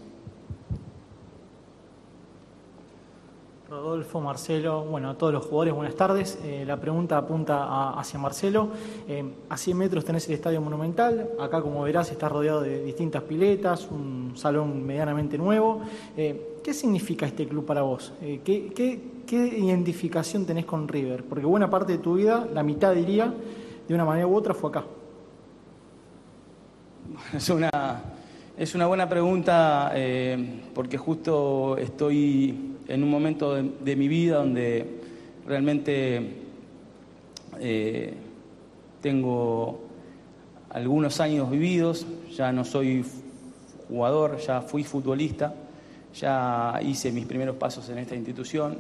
Marcelo, 4.22 4.84
bueno, 4.84 5.12
a 5.12 5.18
todos 5.18 5.32
los 5.32 5.46
jugadores, 5.46 5.74
buenas 5.74 5.96
tardes. 5.96 6.38
Eh, 6.44 6.66
la 6.68 6.78
pregunta 6.78 7.18
apunta 7.18 7.98
hacia 7.98 8.20
Marcelo. 8.20 8.70
Eh, 9.08 9.24
a 9.48 9.56
100 9.56 9.78
metros 9.78 10.04
tenés 10.04 10.28
el 10.28 10.34
Estadio 10.34 10.60
Monumental. 10.60 11.30
Acá, 11.40 11.62
como 11.62 11.84
verás, 11.84 12.12
está 12.12 12.28
rodeado 12.28 12.62
de 12.62 12.84
distintas 12.84 13.24
piletas, 13.24 13.88
un 13.90 14.34
salón 14.36 14.86
medianamente 14.86 15.38
nuevo. 15.38 15.82
Eh, 16.18 16.60
¿Qué 16.64 16.74
significa 16.74 17.26
este 17.26 17.48
club 17.48 17.66
para 17.66 17.84
vos? 17.84 18.12
¿qué, 18.20 18.72
qué, 18.76 19.36
identificación 19.36 20.46
tenés 20.46 20.66
con 20.66 20.88
River? 20.88 21.24
Porque 21.24 21.46
buena 21.46 21.70
parte 21.70 21.94
de 21.94 21.98
tu 22.00 22.16
vida, 22.16 22.48
la 22.54 22.64
mitad 22.64 22.94
diría, 22.94 23.34
de 23.88 23.94
una 23.94 24.04
manera 24.04 24.28
u 24.28 24.36
otra, 24.36 24.54
fue 24.54 24.72
acá. 24.72 24.84
Es 27.34 27.50
una, 27.50 27.70
es 28.58 28.76
una 28.76 28.88
buena 28.88 29.08
pregunta 29.08 29.94
porque 30.74 30.98
justo 30.98 31.78
estoy 31.78 32.75
en 32.88 33.04
un 33.04 33.10
momento 33.10 33.56
de, 33.56 33.96
mi 33.96 34.08
vida 34.08 34.38
donde 34.38 34.86
realmente 35.48 36.22
eh, 37.60 38.14
tengo 39.02 39.82
algunos 40.70 41.20
años 41.20 41.50
vividos, 41.50 42.06
ya 42.36 42.52
no 42.52 42.66
soy 42.66 43.06
jugador, 43.88 44.38
ya 44.38 44.62
fui 44.62 44.84
futbolista, 44.84 45.54
ya 46.14 46.80
hice 46.84 47.12
mis 47.12 47.26
primeros 47.26 47.56
pasos 47.56 47.88
en 47.90 47.98
esta 47.98 48.16
institución, 48.16 48.78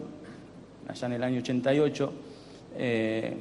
allá 0.87 1.07
en 1.07 1.13
el 1.13 1.23
año 1.23 1.39
88, 1.39 2.13
eh, 2.77 3.37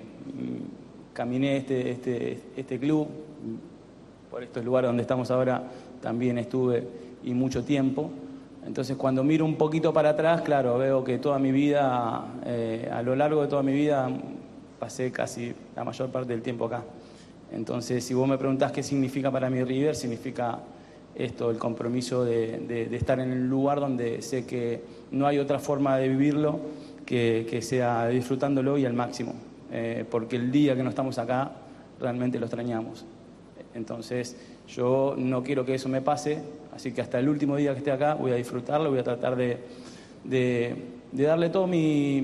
caminé 1.12 1.58
este, 1.58 1.90
este, 1.90 2.40
este 2.56 2.78
club, 2.78 3.08
por 4.30 4.42
estos 4.42 4.64
lugares 4.64 4.88
donde 4.88 5.02
estamos 5.02 5.30
ahora 5.30 5.62
también 6.00 6.38
estuve 6.38 6.86
y 7.22 7.32
mucho 7.34 7.64
tiempo. 7.64 8.10
Entonces 8.66 8.96
cuando 8.96 9.22
miro 9.22 9.44
un 9.44 9.56
poquito 9.56 9.92
para 9.92 10.10
atrás, 10.10 10.42
claro, 10.42 10.78
veo 10.78 11.04
que 11.04 11.18
toda 11.18 11.38
mi 11.38 11.52
vida, 11.52 12.24
eh, 12.46 12.88
a 12.92 13.02
lo 13.02 13.14
largo 13.14 13.42
de 13.42 13.48
toda 13.48 13.62
mi 13.62 13.72
vida, 13.72 14.08
pasé 14.78 15.12
casi 15.12 15.54
la 15.76 15.84
mayor 15.84 16.10
parte 16.10 16.32
del 16.32 16.42
tiempo 16.42 16.66
acá. 16.66 16.82
Entonces, 17.52 18.02
si 18.02 18.14
vos 18.14 18.28
me 18.28 18.36
preguntás 18.36 18.72
qué 18.72 18.82
significa 18.82 19.30
para 19.30 19.48
mí 19.48 19.62
River, 19.62 19.94
significa 19.94 20.58
esto, 21.14 21.50
el 21.50 21.58
compromiso 21.58 22.24
de, 22.24 22.88
estar 22.92 23.20
en 23.20 23.30
el 23.30 23.48
lugar 23.48 23.80
donde 23.80 24.22
sé 24.22 24.44
que 24.44 24.82
no 25.12 25.26
hay 25.26 25.38
otra 25.38 25.58
forma 25.58 25.96
de 25.96 26.08
vivirlo 26.08 26.58
que, 27.06 27.60
sea 27.62 28.08
disfrutándolo 28.08 28.78
y 28.78 28.86
al 28.86 28.94
máximo. 28.94 29.34
Eh, 29.70 30.04
porque 30.10 30.36
el 30.36 30.50
día 30.50 30.74
que 30.74 30.82
no 30.82 30.90
estamos 30.90 31.18
acá, 31.18 31.52
realmente 32.00 32.38
lo 32.38 32.46
extrañamos. 32.46 33.04
Entonces, 33.74 34.36
yo 34.68 35.14
no 35.16 35.42
quiero 35.42 35.64
que 35.64 35.74
eso 35.74 35.88
me 35.88 36.00
pase, 36.00 36.38
así 36.74 36.92
que 36.92 37.00
hasta 37.00 37.18
el 37.18 37.28
último 37.28 37.56
día 37.56 37.72
que 37.72 37.78
esté 37.78 37.92
acá 37.92 38.14
voy 38.14 38.32
a 38.32 38.36
disfrutarlo, 38.36 38.90
voy 38.90 38.98
a 38.98 39.04
tratar 39.04 39.36
de, 39.36 39.58
darle 41.12 41.50
todo 41.50 41.66
mi, 41.66 42.20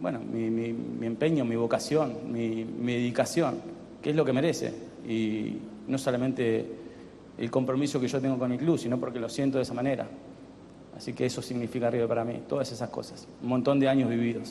bueno, 0.00 0.20
mi, 0.20 1.06
empeño, 1.06 1.44
mi 1.44 1.56
vocación, 1.56 2.32
mi, 2.32 2.64
dedicación, 2.64 3.60
que 4.02 4.10
es 4.10 4.16
lo 4.16 4.24
que 4.24 4.32
merece. 4.32 4.72
Y 5.08 5.56
no 5.86 5.96
solamente 5.96 6.66
el 7.38 7.50
compromiso 7.50 8.00
que 8.00 8.08
yo 8.08 8.20
tengo 8.20 8.38
con 8.38 8.52
el 8.52 8.58
club, 8.58 8.78
sino 8.78 8.98
porque 8.98 9.18
lo 9.18 9.28
siento 9.28 9.58
de 9.58 9.62
esa 9.62 9.74
manera. 9.74 10.06
Así 10.96 11.12
que 11.12 11.26
eso 11.26 11.40
significa 11.40 11.86
arriba 11.86 12.08
para 12.08 12.24
mí, 12.24 12.42
todas 12.48 12.70
esas 12.72 12.90
cosas. 12.90 13.26
Un 13.42 13.48
montón 13.48 13.78
de 13.78 13.88
años 13.88 14.10
vividos. 14.10 14.50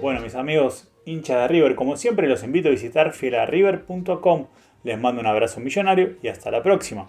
Bueno, 0.00 0.20
mis 0.20 0.36
amigos 0.36 0.88
hinchas 1.04 1.42
de 1.42 1.48
River, 1.48 1.74
como 1.74 1.96
siempre 1.96 2.28
los 2.28 2.44
invito 2.44 2.68
a 2.68 2.70
visitar 2.70 3.12
filarriver.com. 3.12 4.46
Les 4.84 4.98
mando 4.98 5.20
un 5.20 5.26
abrazo 5.26 5.60
millonario 5.60 6.16
y 6.22 6.28
hasta 6.28 6.52
la 6.52 6.62
próxima. 6.62 7.08